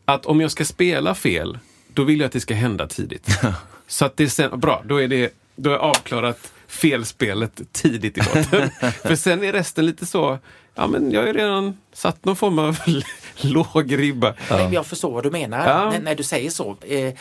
[0.05, 1.57] att om jag ska spela fel,
[1.93, 3.27] då vill jag att det ska hända tidigt.
[3.87, 8.21] Så att det är sen, bra, då är det då är avklarat felspelet tidigt i
[8.21, 8.69] låten.
[9.01, 10.39] För sen är resten lite så,
[10.75, 12.77] ja men jag har ju redan satt någon form av
[13.41, 14.33] låg ribba.
[14.49, 15.99] Men Jag förstår vad du menar Ja.
[15.99, 16.77] när, du säger så.
[16.81, 17.13] Eh,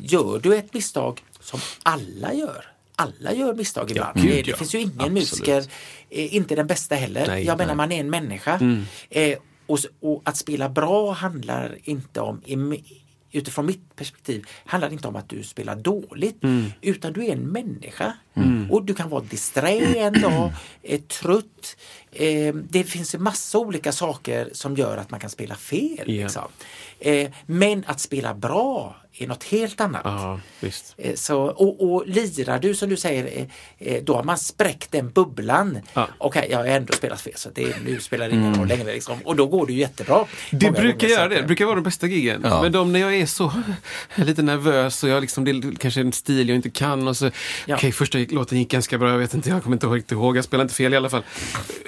[0.00, 2.64] gör du ett misstag som alla gör?
[2.96, 4.22] Alla gör misstag ibland.
[4.22, 4.56] gud, Eh, det ja.
[4.56, 5.12] finns ju ingen Absolut.
[5.14, 5.64] musiker,
[6.10, 7.26] eh, inte den bästa heller.
[7.26, 7.76] Nej, jag menar nej.
[7.76, 8.52] man är en människa.
[8.54, 8.84] Mm.
[9.10, 12.42] Eh, och, och att spela bra handlar inte om
[13.32, 16.64] Utifrån mitt perspektiv handlar det inte om att du spelar dåligt Mm.
[16.80, 18.12] utan du är en människa.
[18.70, 21.76] Och du kan vara disträ en dag, är trött.
[22.12, 26.04] Eh, det finns en massa olika saker som gör att man kan spela fel.
[26.06, 26.22] Ja.
[26.22, 26.42] Liksom.
[27.00, 30.00] Eh, men att spela bra är något helt annat.
[30.04, 30.94] Ja, visst.
[30.98, 33.38] Eh, Så, och, och lirar du som du säger,
[33.78, 35.78] eh, eh, då har man spräckt den bubblan.
[35.94, 36.08] Ja.
[36.18, 38.92] Okej, jag har ändå spelat fel så det, nu spelar det ingen roll längre.
[38.92, 39.18] Liksom.
[39.24, 40.24] Och då går det ju jättebra.
[40.50, 41.40] Det brukar göra det.
[41.40, 42.40] Det brukar vara de bästa giggen.
[42.44, 42.62] Ja.
[42.62, 43.52] Men de när jag är så
[44.14, 47.30] lite nervös och jag liksom, det är kanske en stil jag inte kan och så,
[47.66, 47.76] Ja.
[47.76, 50.44] okej första låten gick ganska bra, jag vet inte, jag kommer inte riktigt ihåg, jag
[50.44, 51.22] spelar inte fel i alla fall.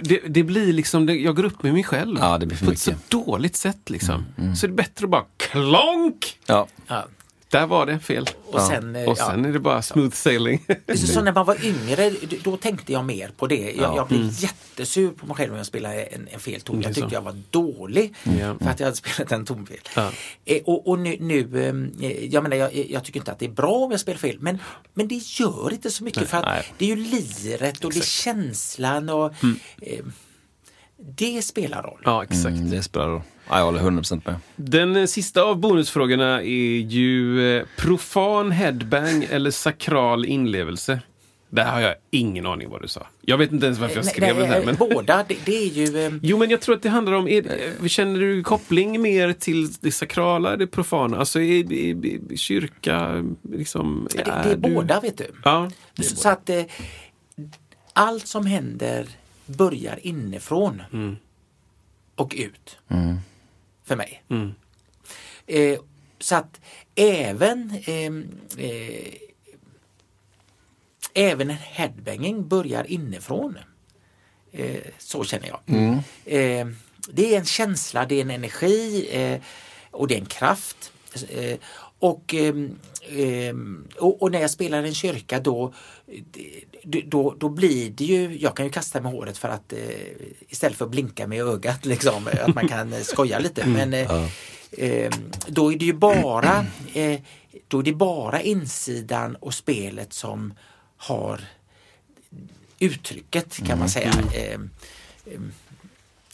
[0.00, 2.16] Det, det blir liksom, det, jag går upp med mig själv.
[2.20, 3.10] Ja, det blir för på ett så mycket.
[3.10, 4.24] dåligt sätt liksom.
[4.56, 6.38] Så det är bättre att bara klonk!
[6.46, 6.66] Ja.
[6.86, 7.04] Ja.
[7.50, 8.26] Där var det fel.
[8.46, 10.66] Och sen, eh, Och sen är det bara smooth sailing.
[10.94, 12.12] Så, så när man var yngre,
[12.44, 13.56] då tänkte jag mer på det.
[13.56, 13.96] Jag, Ja.
[13.96, 16.76] jag blev jättesur på mig själv om jag spelade en, en fel ton.
[16.76, 16.86] Mm.
[16.86, 18.54] Jag tyckte jag var dålig Ja.
[18.60, 19.78] för att jag hade spelat en ton fel.
[19.96, 20.10] Ja.
[20.44, 21.38] Eh, och, och nu, nu
[22.00, 24.36] eh, jag menar, jag, jag tycker inte att det är bra om jag spelar fel,
[24.40, 24.58] men,
[24.94, 26.52] men det gör inte så mycket för att nej.
[26.64, 26.74] Mm.
[26.78, 29.32] det är ju liret och det är känslan och
[29.82, 30.04] eh,
[31.16, 32.00] det spelar roll.
[32.04, 32.46] Ja, exakt.
[32.46, 33.22] Mm, det spelar roll.
[33.50, 34.34] Ja, jag håller 100% med.
[34.56, 41.00] Den eh, sista av bonusfrågorna är ju eh, profan headbang eller sakral inlevelse.
[41.52, 43.06] Där har jag ingen aning vad du sa.
[43.22, 44.60] Jag vet inte ens varför jag Nej, skrev det här.
[44.60, 44.76] eh, Men...
[44.76, 47.42] Båda, det, det är ju eh, Jo, men jag tror att det handlar om, är,
[47.80, 51.16] eh, känner du koppling mer till det sakrala, det profana?
[51.18, 54.08] Alltså är, är, är kyrka, liksom...
[54.16, 55.26] det, det är du- båda vet du.
[55.44, 55.70] Ja,
[56.02, 56.62] Så, så att eh,
[57.92, 59.06] allt som händer
[59.46, 60.82] börjar inifrån
[62.14, 62.78] och ut.
[63.90, 64.22] För mig.
[64.28, 64.54] Mm.
[65.46, 65.78] Eh,
[66.18, 66.60] så att
[66.94, 68.28] även ehm,
[68.58, 69.12] eh,
[71.14, 73.58] Även en headbanging börjar inifrån.
[74.52, 75.60] Eh, så känner jag.
[76.24, 76.66] Eh,
[77.08, 79.40] det är en känsla, det är en energi eh,
[79.90, 80.92] och det är en kraft.
[81.28, 81.58] Eh,
[81.98, 82.78] och, ehm,
[83.08, 85.72] ehm, och, och när jag spelar i en kyrka då,
[86.82, 89.78] då, då blir det ju, jag kan ju kasta med håret för att eh,
[90.48, 93.66] istället för att blinka med ögat liksom, att man kan eh, skoja lite.
[93.66, 94.28] Men eh,
[94.72, 95.12] eh,
[95.46, 96.66] då är det ju bara,
[97.68, 100.54] då är det bara insidan och spelet som
[100.96, 101.40] har
[102.80, 104.12] uttrycket kan man säga.
[104.34, 105.40] Eh, eh,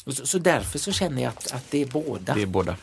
[0.04, 2.34] och så, så därför så känner jag att, att det är båda.
[2.34, 2.76] Det är båda.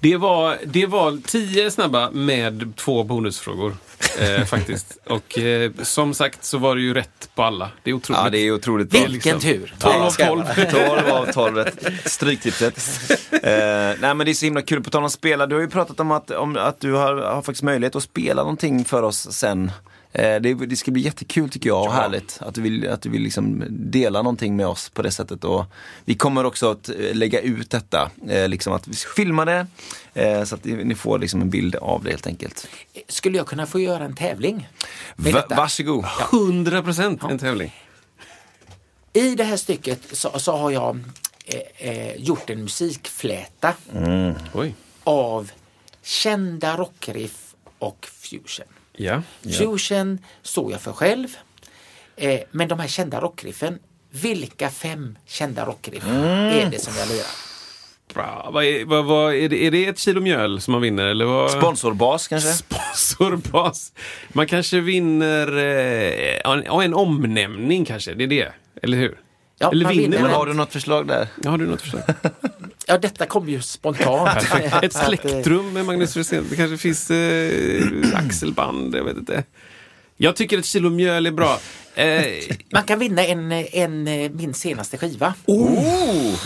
[0.00, 3.76] Det var, det var tio snabba med två bonusfrågor.
[4.20, 4.98] Eh, faktiskt.
[5.06, 7.70] Och eh, som sagt så var det ju rätt på alla.
[7.82, 8.20] Det är otroligt.
[8.24, 9.00] Ja, det är otroligt bra.
[9.08, 9.74] Vilken tur!
[9.78, 10.44] Tolv av Ska jag tolv.
[10.46, 10.92] vara.
[11.02, 12.10] 12 av 12 rätt.
[12.10, 12.78] Stryktipset.
[13.32, 13.48] Eh,
[14.00, 14.82] nej men det är så himla kul.
[14.82, 17.42] På tal om spela, du har ju pratat om att, om att du har, har
[17.42, 19.70] faktiskt möjlighet att spela någonting för oss sen.
[20.14, 23.10] Eh, det, det ska bli jättekul tycker jag och härligt att du vill, att du
[23.10, 25.44] vill liksom dela någonting med oss på det sättet.
[25.44, 25.64] Och
[26.04, 29.66] vi kommer också att eh, lägga ut detta, eh, liksom att vi filmar det
[30.14, 32.68] eh, så att ni får liksom en bild av det helt enkelt.
[33.08, 34.68] Skulle jag kunna få göra en tävling?
[35.16, 36.04] med Va, varsågod.
[36.32, 37.74] 100 procent en tävling.
[39.12, 41.00] I det här stycket så, så har jag
[41.46, 43.74] eh, eh, gjort en musikfläta
[44.54, 44.74] Oj.
[45.04, 45.50] av
[46.02, 48.66] kända rockriff och fusion.
[48.96, 49.22] Ja.
[49.58, 51.36] Fusion står jag för själv.
[52.16, 53.78] Eh, men de här kända rockriffen,
[54.10, 57.26] vilka fem kända rockriff är det som jag lirar?
[58.14, 58.50] Bra.
[58.52, 61.04] Vad är, vad, vad, är, det, är det ett kilo mjöl som man vinner?
[61.06, 61.50] Eller vad?
[61.50, 62.52] Sponsorbas kanske?
[62.52, 63.92] Sponsorbas.
[64.28, 68.52] Man kanske vinner eh, en, en omnämning kanske, det är det.
[68.82, 69.20] Eller hur?
[69.58, 70.30] Ja, Eller man vinner vinner man?
[70.30, 71.28] Har du något förslag där?
[71.42, 72.02] Ja, har du något förslag?
[72.86, 74.54] Ja, detta kom ju spontant.
[74.82, 76.46] Ett eh, släktrum med Magnus Rosén.
[76.50, 79.44] Det kanske finns eh, axelband, jag vet inte.
[80.16, 81.60] Jag tycker ett kilo mjöl är bra.
[81.94, 82.24] Eh,
[82.72, 85.34] Man kan vinna en, en, eh, min senaste skiva.
[85.46, 86.40] Oh!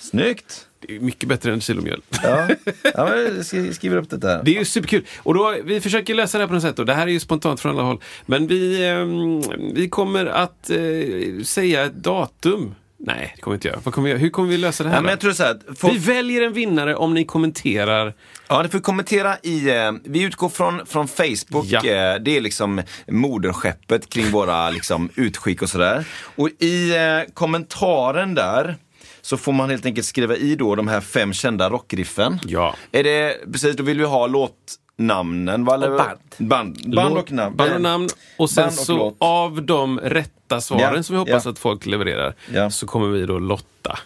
[0.00, 0.66] Snyggt!
[0.86, 2.02] det är mycket bättre än ett kilo mjöl.
[2.22, 2.48] Ja,
[2.94, 3.44] ja men
[3.74, 4.42] skriver upp det där.
[4.44, 5.06] Det är ju superkul.
[5.18, 6.78] Och då, vi försöker lösa det här på något sätt.
[6.78, 8.02] Och det här är ju spontant från alla håll.
[8.26, 9.42] Men vi, ehm,
[9.74, 12.74] vi kommer att eh, säga ett datum.
[13.02, 13.80] Nej, det kommer vi inte göra.
[13.92, 14.96] Kommer vi, hur kommer vi lösa det här?
[14.96, 18.14] Ja, men jag tror så här, folk, Vi väljer en vinnare om ni kommenterar.
[18.48, 21.78] ja, ni får kommentera i, eh, vi utgår från, från Facebook, Ja.
[21.78, 26.04] eh, det är liksom moderskeppet kring våra liksom, utskick och sådär.
[26.36, 28.76] Och i eh, kommentaren där
[29.22, 32.38] så får man helt enkelt skriva i då de här fem kända rockriffen.
[32.46, 32.74] Ja.
[32.92, 35.74] Är det, precis, då vill vi ha låtnamnen va?
[35.74, 36.18] Och band.
[36.38, 37.56] Band, band och namn.
[37.56, 38.08] Band och namn.
[38.36, 39.16] Och sen och så låt.
[39.18, 41.50] av de rätta svaren Ja, som vi hoppas ja.
[41.50, 43.98] att folk levererar så kommer vi då lotta.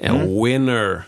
[0.00, 1.02] En winner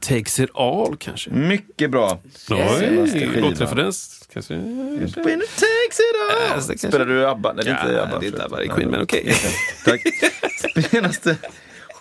[0.00, 1.30] takes it all kanske.
[1.30, 2.18] Mycket bra.
[2.50, 4.54] Oj, låtreferens kanske.
[4.54, 5.06] Winner
[5.46, 6.58] takes it all.
[6.70, 7.52] Äh, Spelar du ABBA?
[7.52, 8.18] Nej, det är inte Ja, ABBA.
[8.18, 8.44] det är inte.
[8.44, 9.34] ABBA, det är Queen, men okej.
[9.84, 10.00] Tack.
[10.90, 11.36] Senaste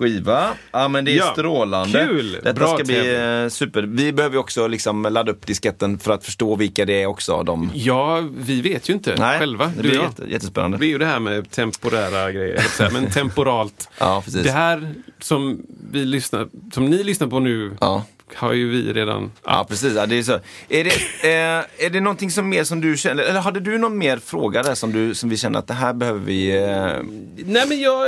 [0.02, 0.48] skiva.
[0.72, 2.08] Ja men det är Ja, strålande.
[2.08, 2.32] kul.
[2.32, 3.82] Detta Bra ska bli eh, super.
[3.84, 7.44] Vi behöver ju också liksom ladda upp disketten för att förstå vilka det är också.
[7.44, 7.72] De...
[7.74, 9.72] Ja, vi vet ju inte Nej, själva.
[9.76, 10.78] det blir jätte, jättespännande.
[10.78, 13.90] Det är ju det här med temporära grejer, men temporalt.
[14.00, 14.44] Ja, precis.
[14.44, 18.04] Det här som, vi lyssnar, som ni lyssnar på nu Ja.
[18.36, 19.32] Har ju vi redan...
[19.46, 19.94] Ja, precis.
[19.96, 20.40] Ja, det är, så.
[20.70, 20.90] Är, det,
[21.24, 24.64] eh, är det någonting som mer som du känner, eller hade du någon mer fråga
[24.64, 26.58] där som, du, som vi känner att det här behöver vi...
[26.58, 26.66] Eh...
[27.46, 28.08] Nej, men jag...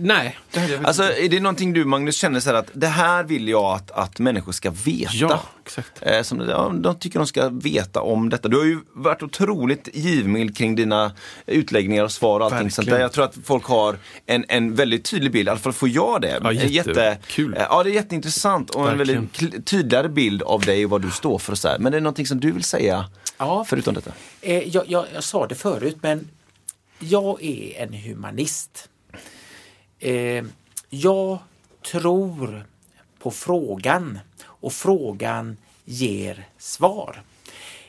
[0.00, 3.48] Nej, det Alltså, är det någonting du Magnus känner så här att det här vill
[3.48, 5.10] jag att, att människor ska veta?
[5.12, 5.98] Ja, exakt.
[6.02, 8.48] Eh, som, ja, de tycker de ska veta om detta.
[8.48, 11.12] Du har ju varit otroligt givmild kring dina
[11.46, 13.00] utläggningar och svar och allting sånt där.
[13.00, 13.96] Jag tror att folk har
[14.26, 16.40] en, en väldigt tydlig bild, i alla fall får jag det.
[16.42, 17.54] Ja, En jättekul.
[17.56, 19.28] eh, ja, det är jätteintressant och en Verkligen.
[19.38, 21.52] väldigt kl- tydligare bild av dig och vad du står för.
[21.52, 21.78] Och så här.
[21.78, 23.04] Men det är någonting som du vill säga
[23.38, 23.64] Ja.
[23.68, 24.10] förutom detta?
[24.40, 26.28] Eh, jag, jag, jag sa det förut, men
[26.98, 28.88] jag är en humanist.
[29.98, 30.44] Eh,
[30.90, 31.38] jag
[31.92, 32.64] tror
[33.22, 34.18] på frågan
[34.60, 37.22] och frågan ger svar.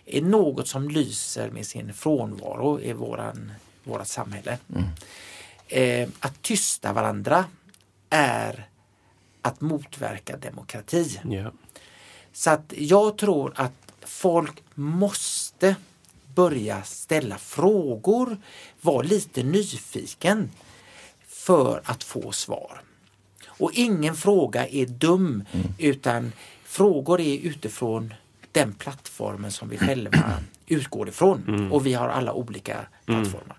[0.05, 3.51] Är något som lyser med sin frånvaro i våran,
[3.83, 4.57] vårat samhälle.
[5.67, 7.45] Eh, att tysta varandra
[8.09, 8.67] är
[9.41, 11.19] att motverka demokrati.
[11.23, 11.51] Ja.
[12.33, 15.75] Så att jag tror att folk måste
[16.35, 18.37] börja ställa frågor,
[18.81, 20.51] vara lite nyfiken
[21.27, 22.81] för att få svar.
[23.45, 25.43] Och ingen fråga är dum
[25.77, 26.31] utan
[26.69, 28.13] frågor är utifrån
[28.51, 30.33] den plattformen som vi själva
[30.67, 31.69] utgår ifrån.
[31.71, 33.57] Och vi har alla olika plattformar.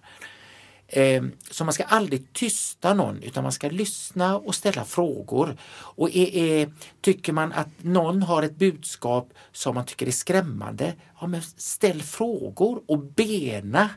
[0.88, 5.56] Eh, Så man ska aldrig tysta någon utan man ska lyssna och ställa frågor.
[5.72, 10.94] Och är, är, tycker man att någon har ett budskap som man tycker är skrämmande,
[11.20, 13.88] ja, men ställ frågor och bena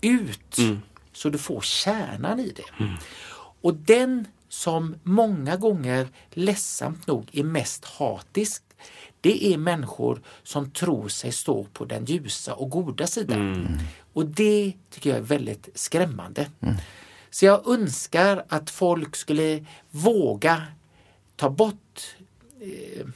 [0.00, 0.56] ut
[1.12, 2.86] så du får kärnan i det.
[3.62, 8.62] Och den som många gånger ledsamt nog är mest hatisk,
[9.20, 13.78] det är människor som tror sig stå på den ljusa och goda sidan.
[14.12, 16.50] Och det tycker jag är väldigt skrämmande.
[17.30, 20.62] Så jag önskar att folk skulle våga
[21.36, 22.16] ta bort
[22.60, 23.06] eh,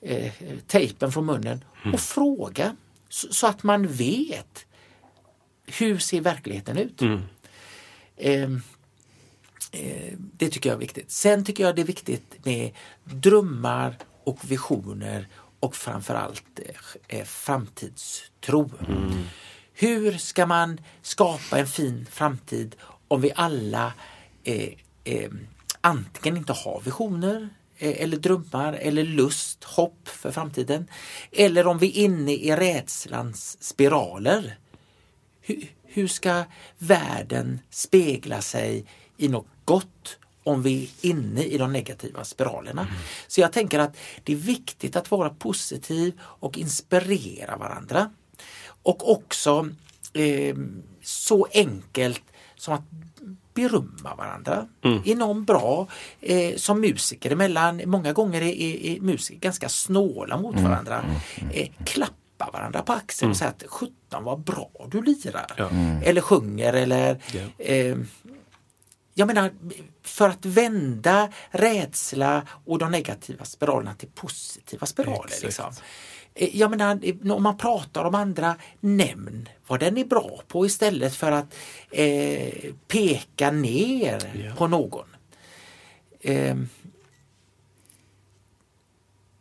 [0.00, 0.32] eh,
[0.66, 2.76] tejpen från munnen och fråga
[3.08, 4.66] så, så, att man vet
[5.66, 7.02] hur ser verkligheten ut.
[8.16, 8.50] Eh,
[10.36, 11.10] det tycker jag är viktigt.
[11.10, 12.70] Sen tycker jag det är viktigt med
[13.04, 15.28] drömmar och visioner
[15.60, 18.70] och framförallt eh, eh framtidstro.
[19.74, 22.76] Hur ska man skapa en fin framtid
[23.08, 23.92] om vi alla
[24.44, 24.68] eh,
[25.04, 25.30] eh,
[25.80, 27.48] antingen inte har visioner
[27.78, 30.88] eh, eller drömmar eller lust, hopp för framtiden.
[31.32, 34.58] Eller om vi är inne i rädslans spiraler.
[35.40, 36.44] Hur, hur ska
[36.78, 38.84] världen spegla sig
[39.16, 42.86] i något gott om vi är inne i de negativa spiralerna.
[43.26, 48.10] Så jag tänker att det är viktigt att vara positiv och inspirera varandra.
[48.82, 49.68] Och också
[50.12, 50.56] eh,
[51.02, 52.22] så enkelt
[52.56, 52.82] som att
[53.54, 54.66] berömma varandra.
[54.84, 55.02] Mm.
[55.04, 55.86] Är någon bra
[56.20, 57.82] eh, som musiker emellan?
[57.86, 60.70] Många gånger är, är, är musiker ganska snåla mot mm.
[60.70, 61.04] varandra.
[61.52, 65.54] Eh, klappa varandra på axeln och säga att sjutton vad bra du lirar.
[65.56, 65.68] Ja.
[66.02, 67.18] Eller sjunger eller
[67.58, 67.96] eh,
[69.14, 69.50] jag menar,
[70.02, 75.34] för att vända rädsla och de negativa spiralerna till positiva spiraler.
[75.42, 75.72] Liksom.
[76.34, 77.00] Eh, jag menar,
[77.32, 81.54] om man pratar om andra, nämn vad den är bra på istället för att
[81.90, 84.54] eh, peka ner ja.
[84.56, 85.06] på någon.
[86.20, 86.56] Eh,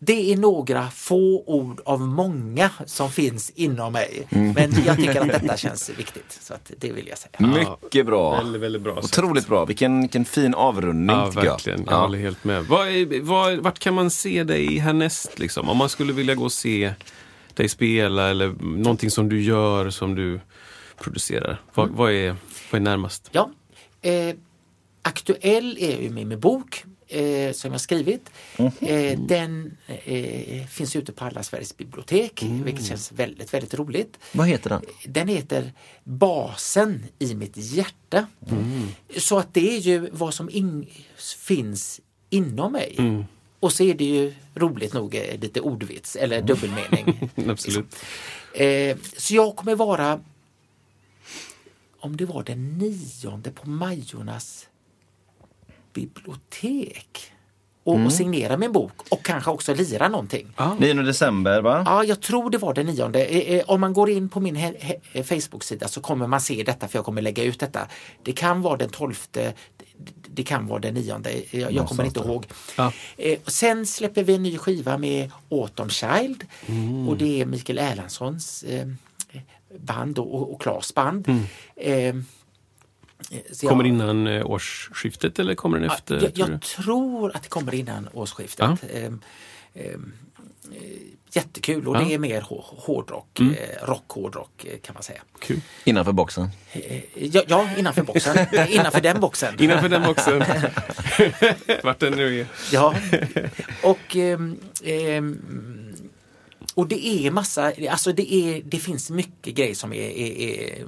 [0.03, 4.27] det är några få ord av många som finns inom mig.
[4.29, 4.51] Mm.
[4.51, 6.39] Men jag tycker att detta känns viktigt.
[6.41, 7.47] Så att det vill jag säga.
[7.81, 8.37] Mycket bra.
[8.37, 9.65] Väldigt, väldigt bra Otroligt bra.
[9.65, 11.79] Vilken, vilken fin avrundning ja, verkligen.
[11.79, 11.93] Jag.
[11.93, 12.65] jag håller helt med.
[12.65, 15.39] Var, var, vart kan man se dig härnäst?
[15.39, 15.69] Liksom?
[15.69, 16.93] Om man skulle vilja gå och se
[17.53, 20.39] dig spela eller någonting som du gör som du
[20.99, 21.61] producerar.
[21.73, 21.97] Vad, mm.
[21.97, 22.35] vad, är,
[22.71, 23.29] vad är närmast?
[23.31, 23.49] Ja,
[24.01, 24.35] eh,
[25.01, 28.29] aktuell är ju min bok eh, som jag skrivit.
[28.57, 28.71] Mm.
[28.79, 32.63] Eh, den eh, finns ute på alla Sveriges bibliotek, mm.
[32.63, 34.17] vilket känns väldigt, väldigt roligt.
[34.31, 34.81] Vad heter den?
[35.05, 35.73] Den heter
[36.03, 38.27] Basen i mitt hjärta.
[38.49, 38.87] Mm.
[39.17, 40.87] Så att det är ju vad som in,
[41.37, 42.95] finns inom mig.
[42.97, 43.23] Mm.
[43.59, 46.47] Och så är det ju roligt nog eh, lite ordvits eller mm.
[46.47, 47.29] dubbelmening.
[47.49, 47.95] Absolut.
[48.53, 49.11] Liksom.
[49.17, 50.19] så jag kommer vara
[51.99, 54.67] om det var den nionde på Majornas
[55.93, 57.31] bibliotek
[57.83, 58.07] och, mm.
[58.07, 60.47] och signera min bok och kanske också lira någonting.
[60.55, 60.73] Ah.
[60.79, 61.83] 9 december va?
[61.85, 63.11] Ja, jag tror det var den 9.
[63.15, 64.73] Eh, eh, om man går in på min
[65.13, 67.87] Facebook-sida så kommer man se detta för jag kommer lägga ut detta.
[68.23, 69.15] Det kan vara den 12,
[70.27, 71.15] det kan vara den 9,
[71.51, 72.45] jag, jag kommer inte ihåg.
[72.75, 72.91] Ah.
[73.47, 77.09] Sen släpper vi en ny skiva med Autumn Child mm.
[77.09, 78.65] och det är Mikael Erlandssons
[79.79, 81.27] band och, och Klas band.
[81.75, 82.25] Mm.
[83.51, 86.21] Så kommer jag, innan eh, årsskiftet eller kommer den efter?
[86.21, 88.79] Jag, jag tror att det kommer innan årsskiftet.
[88.81, 88.99] Ja.
[88.99, 89.21] Ehm,
[89.73, 90.13] ehm,
[91.31, 91.99] jättekul och ja.
[91.99, 93.53] det är mer hårdrock, mm.
[93.53, 95.21] Eh, rock, hårdrock eh, kan man säga.
[95.39, 95.61] Kul.
[95.83, 96.49] Innanför boxen?
[97.13, 98.37] Ja, ja innanför boxen.
[98.69, 99.63] innanför den boxen.
[99.63, 100.43] innanför den boxen.
[101.83, 102.47] Vart den nu är.
[102.71, 102.95] Ja,
[103.83, 104.59] och um,
[106.75, 110.85] och det är massa, alltså det, är, det finns mycket grejer som är, är, är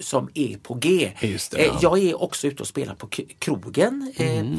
[0.00, 1.12] som är på G.
[1.20, 1.78] Det, ja.
[1.82, 3.06] Jag är också ute och spelar på
[3.38, 4.12] krogen.
[4.16, 4.56] Mm.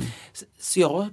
[0.59, 1.07] Så jag,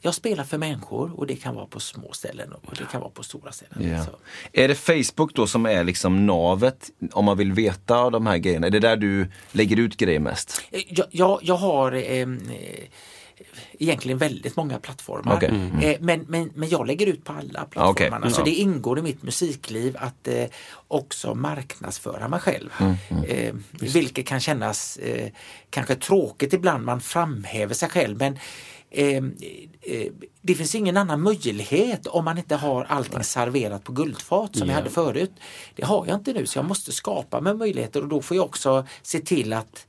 [0.00, 3.10] jag spelar för människor och det kan vara på små ställen och det kan vara
[3.10, 3.88] på stora ställen.
[3.88, 4.06] Ja.
[4.52, 8.66] Är det Facebook då som är liksom navet om man vill veta de här grejerna?
[8.66, 10.62] Är det där du lägger ut grejer mest?
[10.70, 12.26] Jag, jag, jag har eh,
[13.78, 15.36] egentligen väldigt många plattformar.
[15.36, 15.48] Okay.
[15.48, 15.78] Mm.
[15.78, 18.18] Eh, men, men, men jag lägger ut på alla plattformarna.
[18.18, 18.30] Okay.
[18.30, 20.44] Så det ingår i mitt musikliv att eh,
[20.88, 22.70] också marknadsföra mig själv.
[22.80, 22.94] Mm.
[23.08, 23.24] Mm.
[23.24, 23.54] Eh,
[23.92, 25.28] vilket kan kännas eh,
[25.70, 28.18] kanske tråkigt ibland, man framhäver sig själv.
[28.18, 28.38] Men
[28.90, 29.22] eh,
[30.42, 34.68] det finns ingen annan möjlighet om man inte har allting serverat på guldfat som yeah.
[34.68, 35.32] jag hade förut.
[35.74, 38.46] Det har jag inte nu så jag måste skapa mig möjligheter och då får jag
[38.46, 39.86] också se till att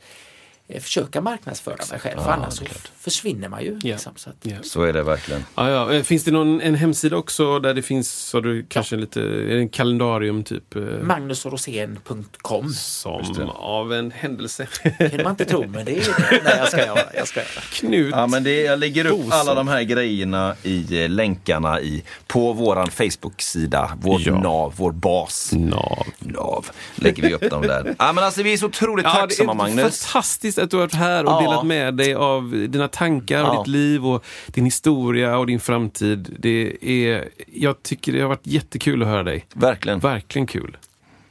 [0.79, 2.19] försöka marknadsföra mig själv.
[2.19, 2.65] För annars så
[2.99, 3.69] försvinner man ju.
[3.69, 3.81] Yeah.
[3.83, 4.61] Liksom, så, att, yeah.
[4.61, 5.45] så är det verkligen.
[5.55, 5.93] Ja, ja.
[5.93, 8.99] Eh, finns det någon, en hemsida också där det finns så du, kanske ja.
[8.99, 10.75] lite, en kalendarium typ?
[10.75, 10.81] Eh?
[11.01, 14.67] Magnusrosén.com Som av en händelse.
[14.83, 16.99] Det kan man inte tro men det är Nej jag ska göra.
[17.13, 17.61] Jag ska göra.
[17.71, 22.53] Knut ja, men det, Jag lägger upp alla de här grejerna i länkarna i, på
[22.53, 23.97] våran Facebook-sida.
[24.01, 24.41] Vårt ja.
[24.41, 25.51] nav, vår bas.
[25.53, 26.07] Nav.
[26.19, 26.65] Nav.
[26.95, 27.95] Lägger vi upp dem där.
[27.99, 30.05] Ja, men alltså, vi är så otroligt ja, tacksamma Magnus.
[30.05, 31.41] Fantastiskt fantastiskt att du har varit här och Ja.
[31.41, 33.59] delat med dig av dina tankar och Ja.
[33.63, 36.35] ditt liv och din historia och din framtid.
[36.39, 39.45] Det är, jag tycker det har varit jättekul att höra dig.
[39.53, 39.99] Verkligen.
[39.99, 40.77] Verkligen kul.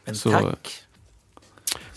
[0.05, 0.83] Men Så- tack.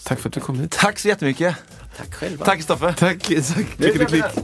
[0.04, 0.72] Tack för att du kom hit.
[0.72, 1.56] Tack så jättemycket.
[1.98, 2.46] Tack själva.
[2.46, 2.94] Tack Stoffe.
[2.94, 3.22] Tack, tack.
[3.24, 4.24] Klickety klick.
[4.24, 4.44] Hej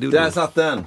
[0.00, 0.20] Smackadoodle.
[0.20, 0.86] Där satt den!